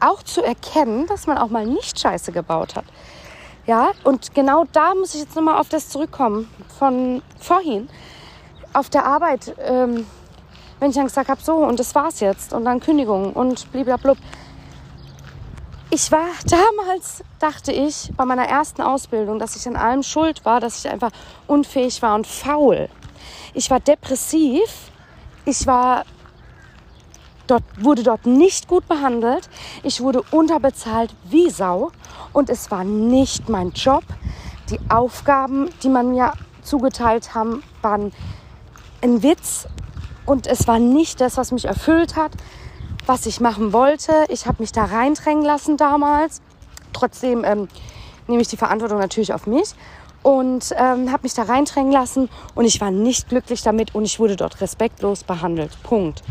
auch 0.00 0.22
zu 0.22 0.42
erkennen, 0.42 1.06
dass 1.06 1.26
man 1.26 1.38
auch 1.38 1.48
mal 1.48 1.66
nicht 1.66 1.98
Scheiße 1.98 2.32
gebaut 2.32 2.76
hat. 2.76 2.84
Ja, 3.66 3.90
und 4.04 4.34
genau 4.34 4.64
da 4.72 4.94
muss 4.94 5.14
ich 5.14 5.20
jetzt 5.20 5.36
nochmal 5.36 5.58
auf 5.60 5.68
das 5.68 5.88
zurückkommen 5.88 6.48
von 6.78 7.22
vorhin. 7.38 7.88
Auf 8.72 8.88
der 8.88 9.04
Arbeit, 9.04 9.54
ähm, 9.60 10.06
wenn 10.78 10.90
ich 10.90 10.96
dann 10.96 11.06
gesagt 11.06 11.28
habe, 11.28 11.40
so 11.42 11.56
und 11.56 11.78
das 11.78 11.94
war's 11.94 12.20
jetzt 12.20 12.52
und 12.52 12.64
dann 12.64 12.80
Kündigung 12.80 13.32
und 13.32 13.70
blablabla. 13.72 14.14
Ich 15.90 16.10
war 16.12 16.28
damals, 16.46 17.22
dachte 17.38 17.72
ich, 17.72 18.10
bei 18.16 18.24
meiner 18.24 18.46
ersten 18.46 18.82
Ausbildung, 18.82 19.38
dass 19.38 19.56
ich 19.56 19.66
an 19.66 19.76
allem 19.76 20.02
schuld 20.02 20.44
war, 20.44 20.60
dass 20.60 20.84
ich 20.84 20.90
einfach 20.90 21.10
unfähig 21.46 22.00
war 22.00 22.14
und 22.14 22.26
faul. 22.26 22.88
Ich 23.54 23.70
war 23.70 23.80
depressiv. 23.80 24.90
Ich 25.44 25.66
war 25.66 26.04
dort, 27.50 27.64
wurde 27.78 28.02
dort 28.02 28.26
nicht 28.26 28.68
gut 28.68 28.86
behandelt. 28.88 29.48
Ich 29.82 30.00
wurde 30.00 30.22
unterbezahlt 30.30 31.14
wie 31.24 31.50
Sau. 31.50 31.90
Und 32.32 32.50
es 32.50 32.70
war 32.70 32.84
nicht 32.84 33.48
mein 33.48 33.70
Job. 33.72 34.04
Die 34.70 34.78
Aufgaben, 34.88 35.68
die 35.82 35.88
man 35.88 36.10
mir 36.10 36.32
zugeteilt 36.62 37.34
haben, 37.34 37.62
waren 37.82 38.12
ein 39.02 39.22
Witz. 39.22 39.66
Und 40.26 40.46
es 40.46 40.68
war 40.68 40.78
nicht 40.78 41.20
das, 41.20 41.36
was 41.36 41.52
mich 41.52 41.64
erfüllt 41.64 42.16
hat, 42.16 42.32
was 43.06 43.26
ich 43.26 43.40
machen 43.40 43.72
wollte. 43.72 44.12
Ich 44.28 44.46
habe 44.46 44.58
mich 44.60 44.72
da 44.72 44.84
reindrängen 44.84 45.44
lassen 45.44 45.76
damals. 45.76 46.42
Trotzdem 46.92 47.44
ähm, 47.44 47.68
nehme 48.26 48.42
ich 48.42 48.48
die 48.48 48.56
Verantwortung 48.56 48.98
natürlich 48.98 49.32
auf 49.32 49.46
mich 49.46 49.74
und 50.22 50.74
ähm, 50.76 51.10
habe 51.10 51.22
mich 51.22 51.34
da 51.34 51.44
reindrängen 51.44 51.92
lassen 51.92 52.28
und 52.54 52.64
ich 52.64 52.80
war 52.80 52.90
nicht 52.90 53.28
glücklich 53.28 53.62
damit 53.62 53.94
und 53.94 54.04
ich 54.04 54.18
wurde 54.18 54.36
dort 54.36 54.60
respektlos 54.60 55.24
behandelt. 55.24 55.70
Punkt. 55.82 56.22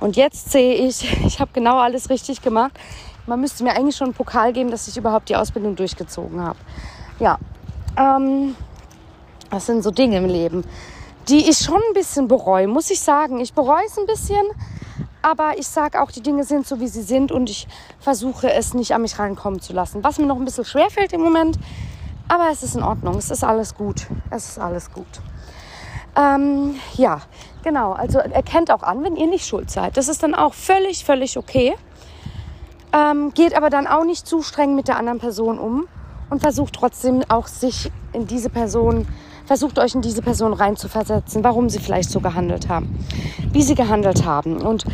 Und 0.00 0.16
jetzt 0.16 0.50
sehe 0.52 0.74
ich, 0.74 1.02
ich 1.26 1.40
habe 1.40 1.50
genau 1.52 1.78
alles 1.78 2.10
richtig 2.10 2.42
gemacht. 2.42 2.72
Man 3.26 3.40
müsste 3.40 3.64
mir 3.64 3.72
eigentlich 3.72 3.96
schon 3.96 4.08
einen 4.08 4.14
Pokal 4.14 4.52
geben, 4.52 4.70
dass 4.70 4.86
ich 4.88 4.96
überhaupt 4.96 5.28
die 5.28 5.36
Ausbildung 5.36 5.76
durchgezogen 5.76 6.42
habe. 6.42 6.58
Ja, 7.18 7.38
ähm, 7.96 8.54
das 9.50 9.66
sind 9.66 9.82
so 9.82 9.90
Dinge 9.90 10.18
im 10.18 10.26
Leben, 10.26 10.64
die 11.28 11.48
ich 11.48 11.58
schon 11.58 11.76
ein 11.76 11.94
bisschen 11.94 12.28
bereue, 12.28 12.66
muss 12.66 12.90
ich 12.90 13.00
sagen. 13.00 13.40
Ich 13.40 13.54
bereue 13.54 13.84
es 13.86 13.96
ein 13.98 14.06
bisschen, 14.06 14.44
aber 15.22 15.58
ich 15.58 15.66
sage 15.66 16.02
auch, 16.02 16.10
die 16.10 16.20
Dinge 16.20 16.44
sind 16.44 16.66
so, 16.66 16.80
wie 16.80 16.88
sie 16.88 17.02
sind 17.02 17.32
und 17.32 17.48
ich 17.48 17.66
versuche 17.98 18.52
es 18.52 18.74
nicht 18.74 18.92
an 18.94 19.02
mich 19.02 19.18
rankommen 19.18 19.60
zu 19.60 19.72
lassen. 19.72 20.04
Was 20.04 20.18
mir 20.18 20.26
noch 20.26 20.36
ein 20.36 20.44
bisschen 20.44 20.64
schwer 20.66 20.90
fällt 20.90 21.12
im 21.12 21.22
Moment, 21.22 21.58
aber 22.28 22.50
es 22.50 22.62
ist 22.62 22.74
in 22.74 22.82
Ordnung. 22.82 23.16
Es 23.16 23.30
ist 23.30 23.44
alles 23.44 23.74
gut. 23.74 24.06
Es 24.30 24.48
ist 24.50 24.58
alles 24.58 24.92
gut. 24.92 25.06
Ähm, 26.16 26.76
ja, 26.96 27.20
genau. 27.62 27.92
Also 27.92 28.18
erkennt 28.18 28.70
auch 28.70 28.82
an, 28.82 29.02
wenn 29.02 29.16
ihr 29.16 29.26
nicht 29.26 29.46
schuld 29.46 29.70
seid. 29.70 29.96
Das 29.96 30.08
ist 30.08 30.22
dann 30.22 30.34
auch 30.34 30.54
völlig, 30.54 31.04
völlig 31.04 31.36
okay. 31.36 31.74
Ähm, 32.92 33.32
geht 33.34 33.56
aber 33.56 33.70
dann 33.70 33.86
auch 33.86 34.04
nicht 34.04 34.26
zu 34.26 34.42
streng 34.42 34.74
mit 34.76 34.86
der 34.86 34.96
anderen 34.98 35.18
Person 35.18 35.58
um 35.58 35.88
und 36.30 36.40
versucht 36.40 36.74
trotzdem 36.74 37.22
auch 37.28 37.48
sich 37.48 37.90
in 38.12 38.26
diese 38.28 38.50
Person, 38.50 39.08
versucht 39.46 39.80
euch 39.80 39.96
in 39.96 40.02
diese 40.02 40.22
Person 40.22 40.52
reinzuversetzen, 40.52 41.42
warum 41.42 41.68
sie 41.68 41.80
vielleicht 41.80 42.10
so 42.10 42.20
gehandelt 42.20 42.68
haben, 42.68 42.96
wie 43.52 43.62
sie 43.62 43.74
gehandelt 43.74 44.24
haben. 44.24 44.58
Und 44.58 44.84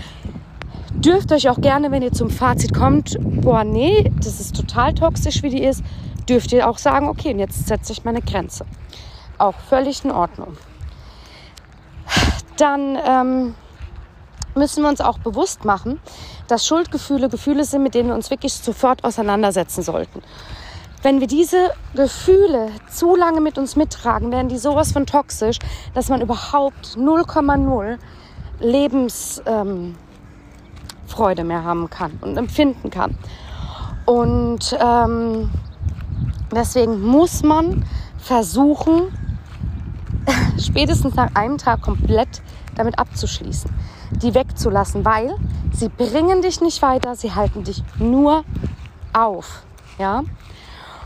dürft 0.94 1.30
euch 1.32 1.50
auch 1.50 1.60
gerne, 1.60 1.90
wenn 1.90 2.02
ihr 2.02 2.12
zum 2.12 2.30
Fazit 2.30 2.74
kommt, 2.74 3.18
boah, 3.20 3.64
nee, 3.64 4.10
das 4.16 4.40
ist 4.40 4.56
total 4.56 4.94
toxisch, 4.94 5.42
wie 5.42 5.50
die 5.50 5.62
ist, 5.62 5.84
dürft 6.26 6.52
ihr 6.52 6.68
auch 6.68 6.78
sagen, 6.78 7.08
okay, 7.08 7.34
jetzt 7.36 7.68
setze 7.68 7.92
ich 7.92 8.04
meine 8.04 8.22
Grenze. 8.22 8.64
Auch 9.36 9.54
völlig 9.68 10.04
in 10.04 10.10
Ordnung 10.10 10.56
dann 12.60 12.98
ähm, 13.04 13.54
müssen 14.54 14.82
wir 14.82 14.88
uns 14.88 15.00
auch 15.00 15.18
bewusst 15.18 15.64
machen, 15.64 16.00
dass 16.48 16.66
Schuldgefühle 16.66 17.28
Gefühle 17.28 17.64
sind, 17.64 17.82
mit 17.82 17.94
denen 17.94 18.08
wir 18.08 18.14
uns 18.14 18.30
wirklich 18.30 18.54
sofort 18.54 19.04
auseinandersetzen 19.04 19.82
sollten. 19.82 20.22
Wenn 21.02 21.20
wir 21.20 21.26
diese 21.26 21.70
Gefühle 21.94 22.68
zu 22.90 23.16
lange 23.16 23.40
mit 23.40 23.56
uns 23.56 23.74
mittragen, 23.74 24.30
werden 24.32 24.48
die 24.48 24.58
sowas 24.58 24.92
von 24.92 25.06
toxisch, 25.06 25.58
dass 25.94 26.10
man 26.10 26.20
überhaupt 26.20 26.96
0,0 26.96 27.98
Lebensfreude 28.60 29.94
ähm, 31.40 31.46
mehr 31.46 31.64
haben 31.64 31.88
kann 31.88 32.18
und 32.20 32.36
empfinden 32.36 32.90
kann. 32.90 33.16
Und 34.04 34.76
ähm, 34.78 35.50
deswegen 36.54 37.00
muss 37.00 37.42
man 37.42 37.86
versuchen, 38.18 39.16
spätestens 40.60 41.14
nach 41.14 41.34
einem 41.34 41.58
Tag 41.58 41.82
komplett 41.82 42.42
damit 42.76 42.98
abzuschließen, 42.98 43.70
die 44.10 44.34
wegzulassen, 44.34 45.04
weil 45.04 45.34
sie 45.72 45.88
bringen 45.88 46.42
dich 46.42 46.60
nicht 46.60 46.82
weiter, 46.82 47.14
sie 47.16 47.34
halten 47.34 47.64
dich 47.64 47.82
nur 47.98 48.44
auf, 49.12 49.62
ja. 49.98 50.22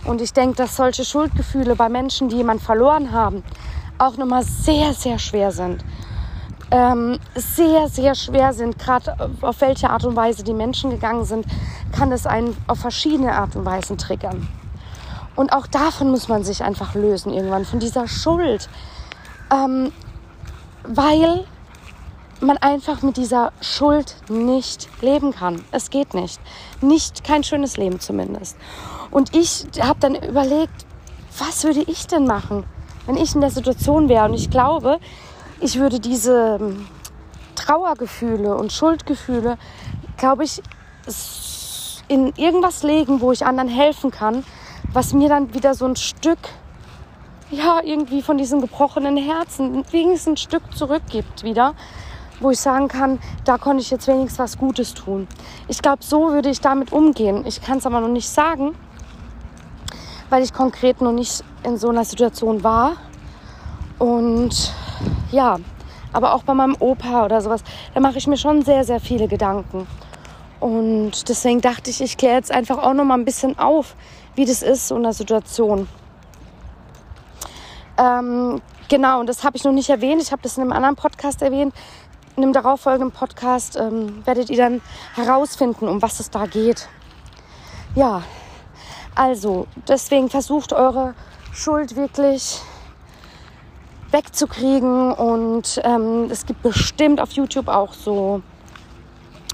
Und 0.04 0.20
ich 0.20 0.32
denke, 0.32 0.56
dass 0.56 0.76
solche 0.76 1.04
Schuldgefühle 1.04 1.76
bei 1.76 1.88
Menschen, 1.88 2.28
die 2.28 2.37
jemand 2.37 2.61
verloren 2.61 3.12
haben, 3.12 3.42
auch 3.99 4.16
nochmal 4.16 4.44
sehr, 4.44 4.92
sehr 4.92 5.18
schwer 5.18 5.50
sind. 5.50 5.82
Ähm, 6.70 7.18
sehr, 7.34 7.88
sehr 7.88 8.14
schwer 8.14 8.52
sind, 8.52 8.78
gerade 8.78 9.30
auf 9.40 9.61
welche 9.61 9.90
Art 9.90 10.04
und 10.04 10.16
Weise 10.16 10.42
die 10.42 10.52
Menschen 10.52 10.90
gegangen 10.90 11.25
sind, 11.25 11.46
kann 11.92 12.11
es 12.12 12.26
einen 12.26 12.56
auf 12.66 12.80
verschiedene 12.80 13.32
Art 13.32 13.54
und 13.56 13.64
Weisen 13.64 13.96
triggern. 13.96 14.49
Und 15.37 15.52
auch 15.52 15.66
davon 15.66 16.11
muss 16.11 16.28
man 16.28 16.44
sich 16.44 16.62
einfach 16.62 16.94
lösen 16.94 17.32
irgendwann, 17.32 17.64
von 17.64 17.80
dieser 17.80 18.06
Schuld. 18.06 18.68
Ähm, 19.54 19.92
weil 20.82 21.44
man 22.40 22.56
einfach 22.58 23.02
mit 23.02 23.16
dieser 23.16 23.52
Schuld 23.61 24.16
nicht 24.28 24.88
leben 25.00 25.32
kann. 25.32 25.64
Es 25.70 25.90
geht 25.90 26.14
nicht. 26.14 26.40
Nicht 26.80 27.25
kein 27.25 27.44
schönes 27.44 27.76
Leben 27.76 28.00
zumindest. 28.00 28.56
Und 29.11 29.34
ich 29.34 29.66
habe 29.80 30.00
dann 30.00 30.14
überlegt, 30.14 30.87
was 31.38 31.64
würde 31.64 31.82
ich 31.82 32.06
denn 32.06 32.26
machen, 32.26 32.64
wenn 33.06 33.16
ich 33.16 33.34
in 33.34 33.40
der 33.40 33.50
Situation 33.50 34.08
wäre? 34.08 34.26
Und 34.26 34.34
ich 34.34 34.50
glaube, 34.50 34.99
ich 35.61 35.78
würde 35.78 36.00
diese 36.00 36.58
ähm, 36.61 36.87
Trauergefühle 37.54 38.56
und 38.56 38.73
Schuldgefühle, 38.73 39.56
glaube 40.16 40.44
ich, 40.44 40.62
in 42.08 42.32
irgendwas 42.37 42.82
legen, 42.82 43.20
wo 43.20 43.32
ich 43.32 43.46
anderen 43.46 43.68
helfen 43.68 44.11
kann, 44.11 44.44
was 44.92 45.12
mir 45.12 45.28
dann 45.28 45.54
wieder 45.54 45.75
so 45.75 45.87
ein 45.87 45.96
Stück 45.96 46.38
ja, 47.54 47.80
irgendwie 47.82 48.23
von 48.23 48.38
diesem 48.38 48.61
gebrochenen 48.61 49.16
Herzen 49.16 49.84
wenigstens 49.90 50.32
ein 50.32 50.37
Stück 50.37 50.62
zurückgibt 50.76 51.44
wieder, 51.44 51.75
wo 52.40 52.50
ich 52.50 52.58
sagen 52.58 52.88
kann, 52.88 53.18
da 53.44 53.58
konnte 53.58 53.82
ich 53.82 53.90
jetzt 53.90 54.08
wenigstens 54.08 54.38
was 54.38 54.58
Gutes 54.58 54.94
tun. 54.94 55.28
Ich 55.68 55.80
glaube, 55.80 56.02
so 56.02 56.32
würde 56.32 56.50
ich 56.50 56.61
damit 56.61 56.92
umgehen. 56.92 57.44
Ich 57.46 57.62
kann 57.62 57.78
es 57.78 57.87
aber 57.87 58.00
noch 58.00 58.08
nicht 58.08 58.28
sagen, 58.28 58.75
weil 60.30 60.42
ich 60.42 60.52
konkret 60.52 61.00
noch 61.00 61.12
nicht 61.12 61.44
in 61.62 61.76
so 61.76 61.88
einer 61.88 62.04
Situation 62.04 62.64
war. 62.64 62.96
Und 63.99 64.73
ja, 65.30 65.58
aber 66.12 66.34
auch 66.34 66.42
bei 66.42 66.54
meinem 66.54 66.76
Opa 66.80 67.25
oder 67.25 67.40
sowas, 67.40 67.62
da 67.94 68.00
mache 68.00 68.18
ich 68.18 68.26
mir 68.26 68.37
schon 68.37 68.62
sehr, 68.62 68.84
sehr 68.84 69.00
viele 69.00 69.28
Gedanken. 69.28 69.87
Und 70.61 71.28
deswegen 71.28 71.61
dachte 71.61 71.90
ich, 71.90 72.00
ich 72.00 72.16
kläre 72.16 72.37
jetzt 72.37 72.50
einfach 72.50 72.78
auch 72.78 72.94
noch 72.94 73.04
mal 73.04 73.18
ein 73.18 73.25
bisschen 73.25 73.58
auf, 73.58 73.96
wie 74.34 74.44
das 74.44 74.62
ist 74.62 74.88
so 74.88 74.96
in 74.96 75.02
der 75.02 75.12
Situation. 75.12 75.88
Ähm, 77.98 78.60
genau, 78.88 79.20
und 79.20 79.28
das 79.28 79.44
habe 79.44 79.56
ich 79.56 79.64
noch 79.64 79.72
nicht 79.72 79.90
erwähnt. 79.90 80.20
Ich 80.22 80.32
habe 80.32 80.42
das 80.42 80.56
in 80.56 80.62
einem 80.62 80.72
anderen 80.72 80.96
Podcast 80.96 81.42
erwähnt. 81.42 81.74
In 82.36 82.42
einem 82.42 82.52
darauffolgenden 82.52 83.12
Podcast 83.12 83.76
ähm, 83.76 84.26
werdet 84.26 84.50
ihr 84.50 84.56
dann 84.56 84.80
herausfinden, 85.14 85.86
um 85.88 86.02
was 86.02 86.18
es 86.18 86.30
da 86.30 86.46
geht. 86.46 86.88
Ja, 87.94 88.22
also 89.14 89.68
deswegen 89.86 90.28
versucht 90.28 90.72
eure 90.72 91.14
Schuld 91.52 91.94
wirklich 91.94 92.60
wegzukriegen 94.10 95.12
und 95.12 95.80
ähm, 95.84 96.28
es 96.30 96.46
gibt 96.46 96.62
bestimmt 96.62 97.20
auf 97.20 97.32
YouTube 97.32 97.68
auch 97.68 97.92
so 97.92 98.42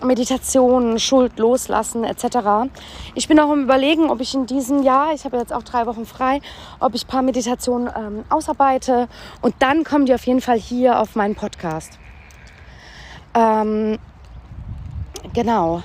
Meditation, 0.02 0.98
Schuld 0.98 1.38
loslassen 1.38 2.04
etc. 2.04 2.70
Ich 3.14 3.28
bin 3.28 3.38
auch 3.38 3.52
im 3.52 3.64
Überlegen, 3.64 4.10
ob 4.10 4.20
ich 4.20 4.34
in 4.34 4.46
diesem 4.46 4.82
Jahr, 4.82 5.12
ich 5.14 5.24
habe 5.24 5.36
jetzt 5.36 5.52
auch 5.52 5.62
drei 5.62 5.86
Wochen 5.86 6.06
frei, 6.06 6.40
ob 6.78 6.94
ich 6.94 7.04
ein 7.04 7.08
paar 7.08 7.22
Meditationen 7.22 7.90
ähm, 7.96 8.24
ausarbeite 8.28 9.08
und 9.42 9.54
dann 9.58 9.84
kommen 9.84 10.06
die 10.06 10.14
auf 10.14 10.26
jeden 10.26 10.40
Fall 10.40 10.58
hier 10.58 11.00
auf 11.00 11.16
meinen 11.16 11.34
Podcast. 11.34 11.98
Ähm, 13.34 13.98
genau. 15.32 15.82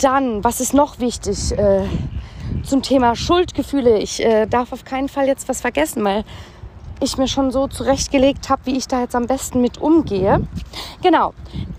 Dann, 0.00 0.44
was 0.44 0.60
ist 0.60 0.74
noch 0.74 1.00
wichtig 1.00 1.52
äh, 1.58 1.84
zum 2.62 2.82
Thema 2.82 3.16
Schuldgefühle? 3.16 3.98
Ich 3.98 4.24
äh, 4.24 4.46
darf 4.46 4.72
auf 4.72 4.84
keinen 4.84 5.08
Fall 5.08 5.26
jetzt 5.26 5.48
was 5.48 5.60
vergessen, 5.60 6.04
weil 6.04 6.24
ich 7.00 7.16
mir 7.18 7.28
schon 7.28 7.50
so 7.50 7.68
zurechtgelegt 7.68 8.48
habe, 8.48 8.62
wie 8.66 8.76
ich 8.76 8.88
da 8.88 9.00
jetzt 9.00 9.14
am 9.14 9.26
besten 9.26 9.60
mit 9.60 9.78
umgehe. 9.78 10.46
Genau. 11.02 11.34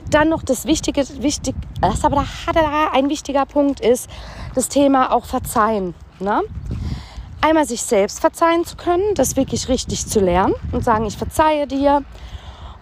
Dann 0.10 0.30
noch 0.30 0.42
das 0.42 0.66
Wichtige, 0.66 1.06
wichtig, 1.22 1.56
das 1.82 2.04
aber 2.04 2.26
da 2.54 2.90
ein 2.92 3.10
wichtiger 3.10 3.46
Punkt 3.46 3.80
ist 3.80 4.10
das 4.56 4.68
Thema 4.68 5.12
auch 5.14 5.26
Verzeihen. 5.26 5.94
Ne? 6.20 6.42
Einmal 7.42 7.66
sich 7.66 7.84
selbst 7.84 8.20
verzeihen 8.20 8.66
zu 8.66 8.76
können, 8.76 9.14
das 9.16 9.36
wirklich 9.36 9.70
richtig 9.70 10.08
zu 10.08 10.20
lernen 10.20 10.56
und 10.72 10.84
sagen, 10.84 11.06
ich 11.06 11.18
verzeihe 11.18 11.68
dir. 11.68 12.04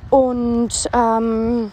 Und 0.09 0.89
ähm, 0.93 1.71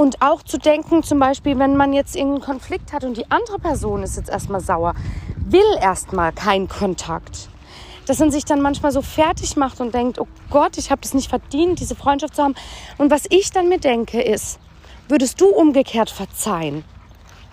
und 0.00 0.22
auch 0.22 0.42
zu 0.42 0.56
denken, 0.56 1.02
zum 1.02 1.18
Beispiel, 1.18 1.58
wenn 1.58 1.76
man 1.76 1.92
jetzt 1.92 2.16
irgendeinen 2.16 2.42
Konflikt 2.42 2.94
hat 2.94 3.04
und 3.04 3.18
die 3.18 3.30
andere 3.30 3.58
Person 3.58 4.02
ist 4.02 4.16
jetzt 4.16 4.30
erstmal 4.30 4.62
sauer, 4.62 4.94
will 5.36 5.60
erstmal 5.78 6.32
keinen 6.32 6.68
Kontakt 6.68 7.50
dass 8.06 8.18
man 8.18 8.30
sich 8.30 8.44
dann 8.44 8.60
manchmal 8.60 8.92
so 8.92 9.02
fertig 9.02 9.56
macht 9.56 9.80
und 9.80 9.94
denkt, 9.94 10.18
oh 10.18 10.26
Gott, 10.50 10.78
ich 10.78 10.90
habe 10.90 11.00
das 11.00 11.14
nicht 11.14 11.28
verdient, 11.28 11.80
diese 11.80 11.94
Freundschaft 11.94 12.36
zu 12.36 12.42
haben. 12.42 12.54
Und 12.98 13.10
was 13.10 13.24
ich 13.30 13.50
dann 13.50 13.68
mir 13.68 13.78
denke 13.78 14.20
ist, 14.20 14.58
würdest 15.08 15.40
du 15.40 15.48
umgekehrt 15.48 16.10
verzeihen? 16.10 16.84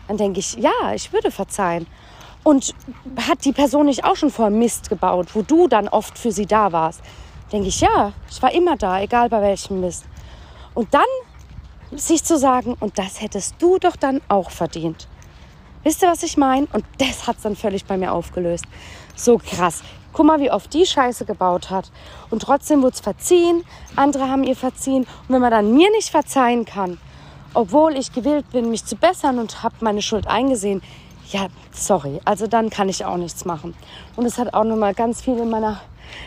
Dann 0.08 0.18
denke 0.18 0.39
ich, 0.39 0.56
ja, 0.56 0.94
ich 0.94 1.12
würde 1.13 1.32
verzeihen. 1.32 1.88
Und 2.44 2.74
hat 3.27 3.44
die 3.44 3.51
Person 3.51 3.88
nicht 3.88 4.06
auch 4.06 4.16
schon 4.16 4.32
vor 4.32 4.50
Mist 4.50 4.89
gebaut, 4.89 5.27
wo 5.34 5.42
du 5.42 5.68
dann 5.68 5.88
oft 5.89 6.18
für 6.18 6.32
sie 6.32 6.46
da 6.46 6.72
warst? 6.72 7.01
Denke 7.51 7.68
ich, 7.68 7.82
ja, 7.82 8.13
ich 8.30 8.42
war 8.42 8.54
immer 8.54 8.77
da, 8.77 9.01
egal 9.01 9.30
bei 9.30 9.42
welchem 9.42 9.82
Mist. 9.82 10.06
Und 10.74 10.94
dann 10.94 11.01
sich 11.92 12.24
zu 12.24 12.38
sagen, 12.38 12.75
und 12.80 12.98
das 12.98 13.22
hättest 13.22 13.56
du 13.60 13.77
doch 13.80 13.96
dann 13.96 14.22
auch 14.27 14.51
verdient. 14.51 15.08
Wisst 15.84 16.01
ihr, 16.01 16.10
was 16.10 16.24
ich 16.24 16.38
meine? 16.38 16.68
Und 16.74 16.86
das 16.98 17.27
hat 17.27 17.38
es 17.38 17.44
dann 17.44 17.56
völlig 17.56 17.86
bei 17.86 17.98
mir 17.98 18.12
aufgelöst. 18.12 18.66
So 19.16 19.38
krass. 19.38 19.84
Guck 20.14 20.26
mal, 20.26 20.40
wie 20.40 20.52
oft 20.52 20.74
die 20.74 20.86
Scheiße 20.86 21.26
gebaut 21.26 21.70
hat. 21.70 21.92
Und 22.30 22.42
trotzdem 22.42 22.82
wurde 22.82 22.96
es 22.96 23.02
verziehen. 23.02 23.63
Andere 23.96 24.30
haben 24.30 24.43
ihr 24.43 24.56
verziehen. 24.56 25.04
Und 25.04 25.36
wenn 25.36 25.41
man 25.41 25.52
dann 25.52 25.74
mir 25.74 25.91
nicht 25.91 26.10
verzeihen 26.10 26.65
kann, 26.65 26.98
obwohl 27.54 27.96
ich 27.96 28.13
gewillt 28.13 28.50
bin, 28.52 28.70
mich 28.70 28.86
zu 28.86 28.96
bessern 28.96 29.39
und 29.39 29.63
habe 29.63 29.76
meine 29.82 30.02
Schuld 30.02 30.28
eingesehen, 30.28 30.82
ja, 31.32 31.48
sorry, 31.72 32.20
also 32.24 32.48
dann 32.48 32.70
kann 32.70 32.89
ich 32.89 33.04
auch 33.06 33.17
nichts 33.17 33.46
machen. 33.46 33.76
Und 34.15 34.26
es 34.26 34.38
hat 34.38 34.54
auch 34.54 34.63
nochmal 34.63 34.93
ganz 34.93 35.22
viel 35.22 35.38
in 35.38 35.50
meiner 35.50 35.82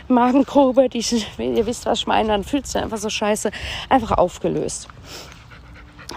Magengrube, 0.07 0.89
die 0.89 0.99
ich, 0.99 1.25
ihr 1.39 1.65
wisst, 1.65 1.85
was 1.85 1.99
ich 1.99 2.07
meine, 2.07 2.29
dann 2.29 2.43
fühlt 2.43 2.67
sich 2.67 2.81
einfach 2.81 2.97
so 2.97 3.09
scheiße, 3.09 3.51
einfach 3.89 4.17
aufgelöst. 4.17 4.87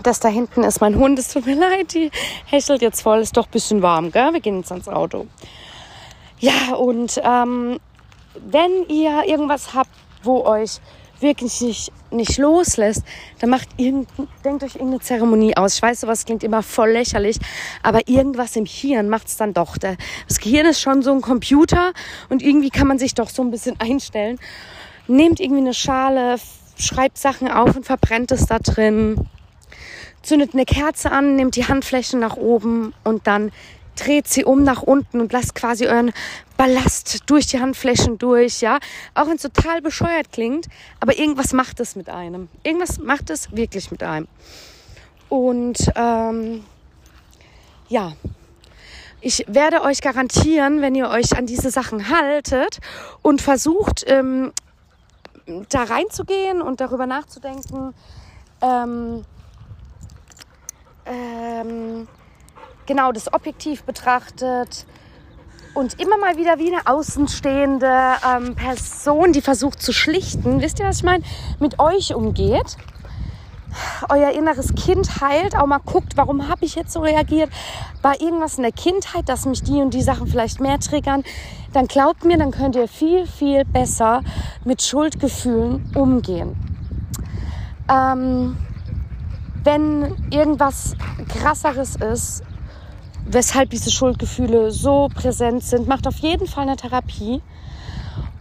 Das 0.03 0.20
da 0.20 0.29
hinten 0.29 0.64
ist 0.64 0.81
mein 0.81 0.96
Hund, 0.96 1.18
es 1.18 1.33
tut 1.33 1.46
mir 1.46 1.55
leid, 1.59 1.94
die 1.94 2.11
hechelt 2.46 2.83
jetzt 2.83 3.03
voll, 3.03 3.20
ist 3.20 3.37
doch 3.37 3.46
ein 3.46 3.50
bisschen 3.53 3.83
warm, 3.83 4.11
gell? 4.11 4.33
Wir 4.33 4.40
gehen 4.40 4.59
jetzt 4.59 4.72
ans 4.72 4.88
Auto. 4.88 5.27
Ja, 6.44 6.74
und 6.74 7.18
ähm, 7.24 7.80
wenn 8.35 8.87
ihr 8.90 9.22
irgendwas 9.26 9.72
habt, 9.72 9.88
wo 10.22 10.44
euch 10.44 10.78
wirklich 11.20 11.62
nicht, 11.62 11.90
nicht 12.11 12.37
loslässt, 12.37 13.02
dann 13.38 13.48
macht 13.48 13.66
denkt 13.78 14.62
euch 14.62 14.74
irgendeine 14.74 15.00
Zeremonie 15.00 15.57
aus. 15.57 15.76
Ich 15.76 15.83
weiß, 15.83 16.02
sowas 16.02 16.26
klingt 16.26 16.44
immer 16.44 16.62
voll 16.62 16.90
lächerlich, 16.90 17.38
aber 17.83 18.07
irgendwas 18.09 18.57
im 18.57 18.66
Hirn 18.66 19.09
macht 19.09 19.28
es 19.28 19.38
dann 19.38 19.54
doch. 19.54 19.78
Das 19.78 20.38
Gehirn 20.38 20.66
ist 20.66 20.83
schon 20.83 21.00
so 21.00 21.12
ein 21.12 21.22
Computer 21.22 21.94
und 22.28 22.42
irgendwie 22.42 22.68
kann 22.68 22.88
man 22.88 22.98
sich 22.98 23.14
doch 23.14 23.30
so 23.30 23.40
ein 23.40 23.50
bisschen 23.50 23.80
einstellen. 23.80 24.38
Nehmt 25.09 25.40
irgendwie 25.40 25.62
eine 25.62 25.72
Schale, 25.72 26.37
schreibt 26.76 27.16
Sachen 27.16 27.50
auf 27.50 27.74
und 27.74 27.87
verbrennt 27.87 28.33
es 28.33 28.44
da 28.44 28.59
drin. 28.59 29.28
Zündet 30.20 30.52
eine 30.52 30.66
Kerze 30.66 31.11
an, 31.11 31.37
nehmt 31.37 31.57
die 31.57 31.66
Handflächen 31.66 32.20
nach 32.20 32.37
oben 32.37 32.92
und 33.02 33.26
dann 33.26 33.50
dreht 33.96 34.28
sie 34.28 34.44
um 34.44 34.62
nach 34.62 34.83
unten 34.83 35.20
und 35.20 35.33
lasst 35.33 35.54
quasi 35.54 35.87
euren 35.87 36.12
Ballast 36.57 37.22
durch 37.26 37.46
die 37.46 37.61
Handflächen 37.61 38.18
durch, 38.18 38.61
ja. 38.61 38.78
Auch 39.14 39.26
wenn 39.26 39.37
es 39.37 39.42
total 39.42 39.83
bescheuert 39.83 40.33
klingt, 40.33 40.66
aber 41.00 41.18
irgendwas 41.18 41.52
macht 41.52 41.80
es 41.80 41.96
mit 41.96 42.09
einem. 42.09 42.48
Irgendwas 42.62 42.98
macht 42.98 43.30
es 43.30 43.54
wirklich 43.57 43.90
mit 43.90 44.02
einem. 44.02 44.28
Und 45.28 45.78
ähm, 45.96 46.64
ja, 47.88 48.12
ich 49.20 49.44
werde 49.48 49.83
euch 49.83 50.00
garantieren, 50.00 50.80
wenn 50.83 50.94
ihr 50.94 51.09
euch 51.09 51.37
an 51.37 51.46
diese 51.46 51.70
Sachen 51.70 52.11
haltet 52.11 52.78
und 53.22 53.40
versucht, 53.40 54.04
ähm, 54.07 54.52
da 55.68 55.85
reinzugehen 55.85 56.62
und 56.62 56.80
darüber 56.80 57.07
nachzudenken, 57.07 57.94
ähm, 58.61 59.24
ähm, 61.07 62.09
genau 62.87 63.12
das 63.12 63.33
objektiv 63.33 63.85
betrachtet 63.85 64.87
und 65.75 66.01
immer 66.01 66.16
mal 66.16 66.37
wieder 66.37 66.59
wie 66.59 66.73
eine 66.73 66.87
außenstehende 66.87 67.90
ähm, 68.27 68.55
Person, 68.55 69.33
die 69.33 69.40
versucht 69.40 69.83
zu 69.83 69.92
schlichten, 69.92 70.61
wisst 70.61 70.79
ihr, 70.79 70.87
was 70.87 70.99
ich 70.99 71.03
meine, 71.03 71.25
mit 71.59 71.79
euch 71.79 72.14
umgeht. 72.14 72.77
Euer 74.09 74.31
inneres 74.31 74.73
Kind 74.77 75.20
heilt, 75.20 75.57
auch 75.57 75.66
mal 75.66 75.81
guckt, 75.81 76.16
warum 76.16 76.49
habe 76.49 76.64
ich 76.64 76.77
jetzt 76.77 76.92
so 76.92 77.01
reagiert? 77.01 77.51
War 78.03 78.20
irgendwas 78.20 78.57
in 78.57 78.62
der 78.62 78.70
Kindheit, 78.70 79.29
dass 79.29 79.47
mich 79.47 79.64
die 79.64 79.83
und 79.83 79.92
die 79.92 80.03
Sachen 80.03 80.29
vielleicht 80.29 80.61
mehr 80.61 80.79
triggern? 80.79 81.25
Dann 81.73 81.88
glaubt 81.88 82.25
mir, 82.25 82.38
dann 82.38 82.53
könnt 82.53 82.77
ihr 82.77 82.87
viel, 82.87 83.27
viel 83.27 83.64
besser 83.64 84.23
mit 84.64 84.81
Schuldgefühlen 84.81 85.90
umgehen. 85.97 86.55
Ähm, 87.90 88.57
wenn 89.64 90.14
irgendwas 90.31 90.94
krasseres 91.29 91.97
ist, 91.97 92.44
weshalb 93.26 93.70
diese 93.70 93.90
Schuldgefühle 93.90 94.70
so 94.70 95.08
präsent 95.14 95.64
sind, 95.64 95.88
macht 95.88 96.06
auf 96.06 96.16
jeden 96.18 96.46
Fall 96.46 96.64
eine 96.64 96.76
Therapie 96.76 97.42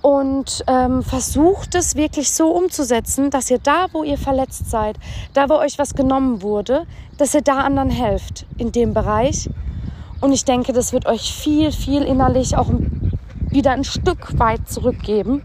und 0.02 0.65
ähm, 0.67 1.02
versucht 1.02 1.76
es 1.76 1.96
wirklich 1.96 2.32
so 2.32 2.52
umzusetzen, 2.52 3.30
dass 3.30 3.50
ihr 3.50 3.60
da, 3.60 3.88
wo 3.93 4.04
ihr 4.04 4.17
verletzt 4.17 4.69
seid, 4.69 4.98
da, 5.34 5.48
wo 5.48 5.56
euch 5.56 5.80
was 5.80 5.96
genommen 5.96 6.41
wurde, 6.41 6.86
dass 7.17 7.34
ihr 7.34 7.41
da 7.41 7.60
anderen 7.60 7.89
helft 7.89 8.46
in 8.58 8.72
dem 8.74 8.93
Bereich. 8.93 9.50
Und 10.19 10.34
ich 10.34 10.43
denke, 10.43 10.74
das 10.74 10.91
wird 10.91 11.06
euch 11.06 11.34
viel, 11.34 11.72
viel 11.72 12.04
innerlich 12.04 12.58
auch 12.58 12.69
wieder 13.50 13.72
ein 13.72 13.86
Stück 13.86 14.38
weit 14.38 14.69
zurückgeben, 14.69 15.41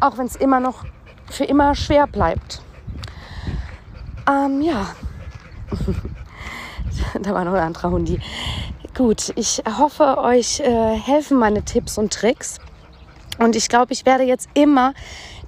auch 0.00 0.18
wenn 0.18 0.26
es 0.26 0.34
immer 0.34 0.58
noch 0.58 0.84
für 1.26 1.44
immer 1.44 1.74
schwer 1.76 2.06
bleibt. 2.06 2.62
Ähm, 4.28 4.60
ja. 4.60 4.88
da 7.22 7.32
war 7.32 7.44
noch 7.44 7.52
ein 7.52 7.60
anderer 7.60 7.90
Hundi. 7.90 8.20
Gut, 8.96 9.32
ich 9.36 9.62
hoffe, 9.78 10.18
euch 10.18 10.60
äh, 10.60 10.96
helfen 10.96 11.38
meine 11.38 11.62
Tipps 11.62 11.98
und 11.98 12.12
Tricks. 12.12 12.58
Und 13.38 13.54
ich 13.54 13.68
glaube, 13.68 13.92
ich 13.92 14.04
werde 14.04 14.24
jetzt 14.24 14.48
immer 14.54 14.92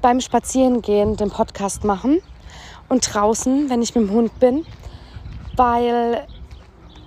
beim 0.00 0.20
Spazierengehen 0.20 1.16
den 1.16 1.30
Podcast 1.30 1.84
machen 1.84 2.20
und 2.88 3.12
draußen, 3.12 3.68
wenn 3.68 3.82
ich 3.82 3.94
mit 3.94 4.08
dem 4.08 4.12
Hund 4.12 4.38
bin, 4.38 4.64
weil 5.56 6.26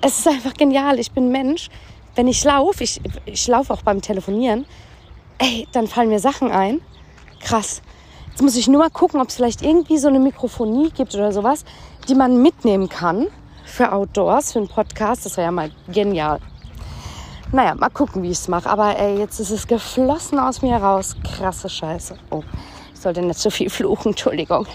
es 0.01 0.19
ist 0.19 0.27
einfach 0.27 0.53
genial. 0.53 0.99
Ich 0.99 1.11
bin 1.11 1.29
Mensch. 1.29 1.69
Wenn 2.15 2.27
ich 2.27 2.43
laufe, 2.43 2.83
ich, 2.83 3.01
ich 3.25 3.47
laufe 3.47 3.73
auch 3.73 3.81
beim 3.81 4.01
Telefonieren, 4.01 4.65
ey, 5.39 5.67
dann 5.71 5.87
fallen 5.87 6.09
mir 6.09 6.19
Sachen 6.19 6.51
ein. 6.51 6.81
Krass. 7.39 7.81
Jetzt 8.29 8.41
muss 8.41 8.55
ich 8.55 8.67
nur 8.67 8.79
mal 8.79 8.89
gucken, 8.89 9.21
ob 9.21 9.29
es 9.29 9.35
vielleicht 9.35 9.61
irgendwie 9.61 9.97
so 9.97 10.09
eine 10.09 10.19
Mikrofonie 10.19 10.91
gibt 10.91 11.15
oder 11.15 11.31
sowas, 11.31 11.63
die 12.07 12.15
man 12.15 12.41
mitnehmen 12.41 12.89
kann 12.89 13.27
für 13.73 13.91
Outdoors, 13.91 14.51
für 14.51 14.59
einen 14.59 14.67
Podcast. 14.67 15.25
Das 15.25 15.36
wäre 15.36 15.45
ja 15.45 15.51
mal 15.51 15.71
genial. 15.88 16.39
Naja, 17.51 17.73
mal 17.73 17.89
gucken, 17.89 18.21
wie 18.21 18.29
ich 18.29 18.38
es 18.38 18.47
mache. 18.47 18.69
Aber 18.69 18.99
ey, 18.99 19.17
jetzt 19.17 19.39
ist 19.39 19.49
es 19.49 19.65
geflossen 19.65 20.38
aus 20.38 20.62
mir 20.62 20.75
raus. 20.75 21.15
Krasse 21.23 21.69
Scheiße. 21.69 22.15
Oh, 22.29 22.43
ich 22.93 22.99
sollte 22.99 23.23
nicht 23.23 23.39
so 23.39 23.49
viel 23.49 23.71
fluchen, 23.71 24.09
Entschuldigung. 24.09 24.67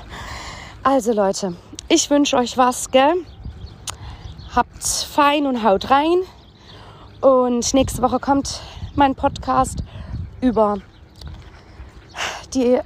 Also 0.83 1.13
Leute, 1.13 1.55
ich 1.89 2.11
wünsche 2.11 2.37
euch 2.37 2.59
was, 2.59 2.91
gell? 2.91 3.15
Habt 4.57 4.83
fein 4.83 5.47
und 5.47 5.63
haut 5.63 5.91
rein. 5.91 6.19
Und 7.21 7.73
nächste 7.75 8.03
Woche 8.03 8.19
kommt 8.19 8.61
mein 8.97 9.15
Podcast 9.15 9.85
über 10.41 10.79
die, 12.53 12.81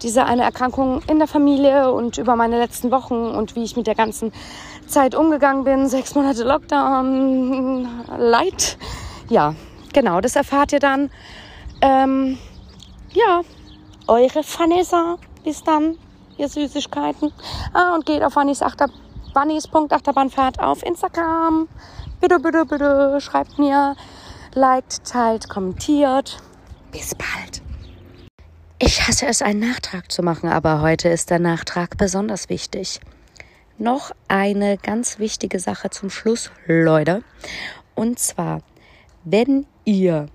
diese 0.00 0.24
eine 0.24 0.44
Erkrankung 0.44 1.02
in 1.10 1.18
der 1.18 1.28
Familie 1.28 1.92
und 1.92 2.16
über 2.16 2.36
meine 2.36 2.58
letzten 2.58 2.90
Wochen 2.90 3.14
und 3.14 3.54
wie 3.54 3.64
ich 3.64 3.76
mit 3.76 3.86
der 3.86 3.94
ganzen 3.94 4.32
Zeit 4.88 5.14
umgegangen 5.14 5.64
bin. 5.64 5.88
Sechs 5.88 6.14
Monate 6.14 6.44
Lockdown, 6.44 7.88
Leid. 8.18 8.78
Ja, 9.28 9.54
genau, 9.92 10.20
das 10.20 10.36
erfahrt 10.36 10.72
ihr 10.72 10.80
dann. 10.80 11.10
Ähm, 11.80 12.38
ja, 13.12 13.42
eure 14.06 14.42
Vanessa. 14.42 15.16
Bis 15.44 15.62
dann, 15.62 15.96
ihr 16.36 16.48
Süßigkeiten. 16.48 17.32
Ah, 17.72 17.94
und 17.94 18.06
geht 18.06 18.22
auf 18.22 18.36
Vannis 18.36 18.62
Achter, 18.62 18.88
Vannis.achterbahnfahrt 19.34 20.60
auf 20.60 20.82
Instagram. 20.82 21.68
Bitte, 22.20 22.40
bitte, 22.40 22.64
bitte 22.66 23.18
schreibt 23.20 23.58
mir, 23.58 23.94
liked, 24.54 25.04
teilt, 25.04 25.48
kommentiert. 25.48 26.38
Bis 26.90 27.14
bald. 27.14 27.62
Ich 28.80 29.06
hasse 29.06 29.26
es, 29.26 29.42
einen 29.42 29.60
Nachtrag 29.60 30.10
zu 30.10 30.22
machen, 30.22 30.48
aber 30.48 30.80
heute 30.80 31.08
ist 31.08 31.30
der 31.30 31.38
Nachtrag 31.38 31.96
besonders 31.96 32.48
wichtig. 32.48 33.00
Noch 33.80 34.10
eine 34.26 34.76
ganz 34.76 35.20
wichtige 35.20 35.60
Sache 35.60 35.90
zum 35.90 36.10
Schluss, 36.10 36.50
Leute. 36.66 37.22
Und 37.94 38.18
zwar, 38.18 38.60
wenn 39.22 39.66
ihr 39.84 40.26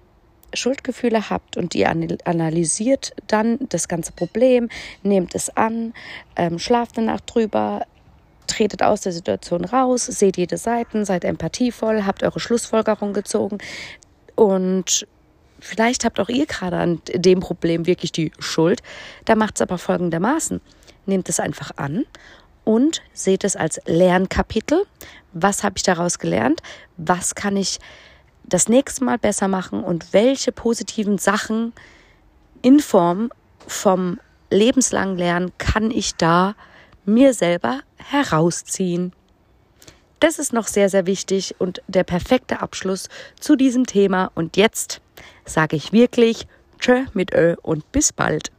Schuldgefühle 0.53 1.29
habt 1.29 1.57
und 1.57 1.75
ihr 1.75 1.89
analysiert 1.89 3.13
dann 3.27 3.59
das 3.67 3.89
ganze 3.89 4.13
Problem, 4.13 4.69
nehmt 5.01 5.35
es 5.35 5.49
an, 5.57 5.93
ähm, 6.37 6.57
schlaft 6.57 6.97
eine 6.97 7.07
Nacht 7.07 7.23
drüber, 7.33 7.85
tretet 8.47 8.81
aus 8.81 9.01
der 9.01 9.11
Situation 9.11 9.65
raus, 9.65 10.05
seht 10.05 10.37
jede 10.37 10.57
Seite, 10.57 11.03
seid 11.03 11.25
empathievoll, 11.25 12.05
habt 12.05 12.23
eure 12.23 12.39
Schlussfolgerung 12.39 13.11
gezogen 13.11 13.57
und 14.35 15.05
vielleicht 15.59 16.05
habt 16.05 16.21
auch 16.21 16.29
ihr 16.29 16.45
gerade 16.45 16.77
an 16.77 17.01
dem 17.13 17.41
Problem 17.41 17.87
wirklich 17.87 18.13
die 18.13 18.31
Schuld. 18.39 18.81
Da 19.25 19.35
macht 19.35 19.55
es 19.55 19.61
aber 19.61 19.77
folgendermaßen. 19.77 20.61
Nehmt 21.05 21.27
es 21.27 21.41
einfach 21.41 21.71
an 21.75 22.05
und 22.63 23.01
seht 23.13 23.43
es 23.43 23.55
als 23.55 23.79
Lernkapitel. 23.85 24.85
Was 25.33 25.63
habe 25.63 25.75
ich 25.77 25.83
daraus 25.83 26.19
gelernt? 26.19 26.61
Was 26.97 27.35
kann 27.35 27.57
ich 27.57 27.79
das 28.45 28.69
nächste 28.69 29.03
Mal 29.03 29.17
besser 29.17 29.47
machen 29.47 29.83
und 29.83 30.13
welche 30.13 30.51
positiven 30.51 31.17
Sachen 31.17 31.73
in 32.61 32.79
Form 32.79 33.31
vom 33.67 34.19
lebenslangen 34.49 35.17
Lernen 35.17 35.51
kann 35.57 35.91
ich 35.91 36.15
da 36.15 36.55
mir 37.05 37.33
selber 37.33 37.81
herausziehen. 37.97 39.13
Das 40.19 40.39
ist 40.39 40.53
noch 40.53 40.67
sehr, 40.67 40.89
sehr 40.89 41.05
wichtig 41.05 41.55
und 41.59 41.81
der 41.87 42.05
perfekte 42.05 42.61
Abschluss 42.61 43.09
zu 43.39 43.57
diesem 43.57 43.85
Thema. 43.85 44.31
Und 44.35 44.55
jetzt 44.55 45.01
sage 45.43 45.75
ich 45.75 45.91
wirklich 45.91 46.47
Tschö 46.79 47.03
mit 47.13 47.33
Ö 47.33 47.55
und 47.61 47.91
bis 47.91 48.13
bald. 48.13 48.52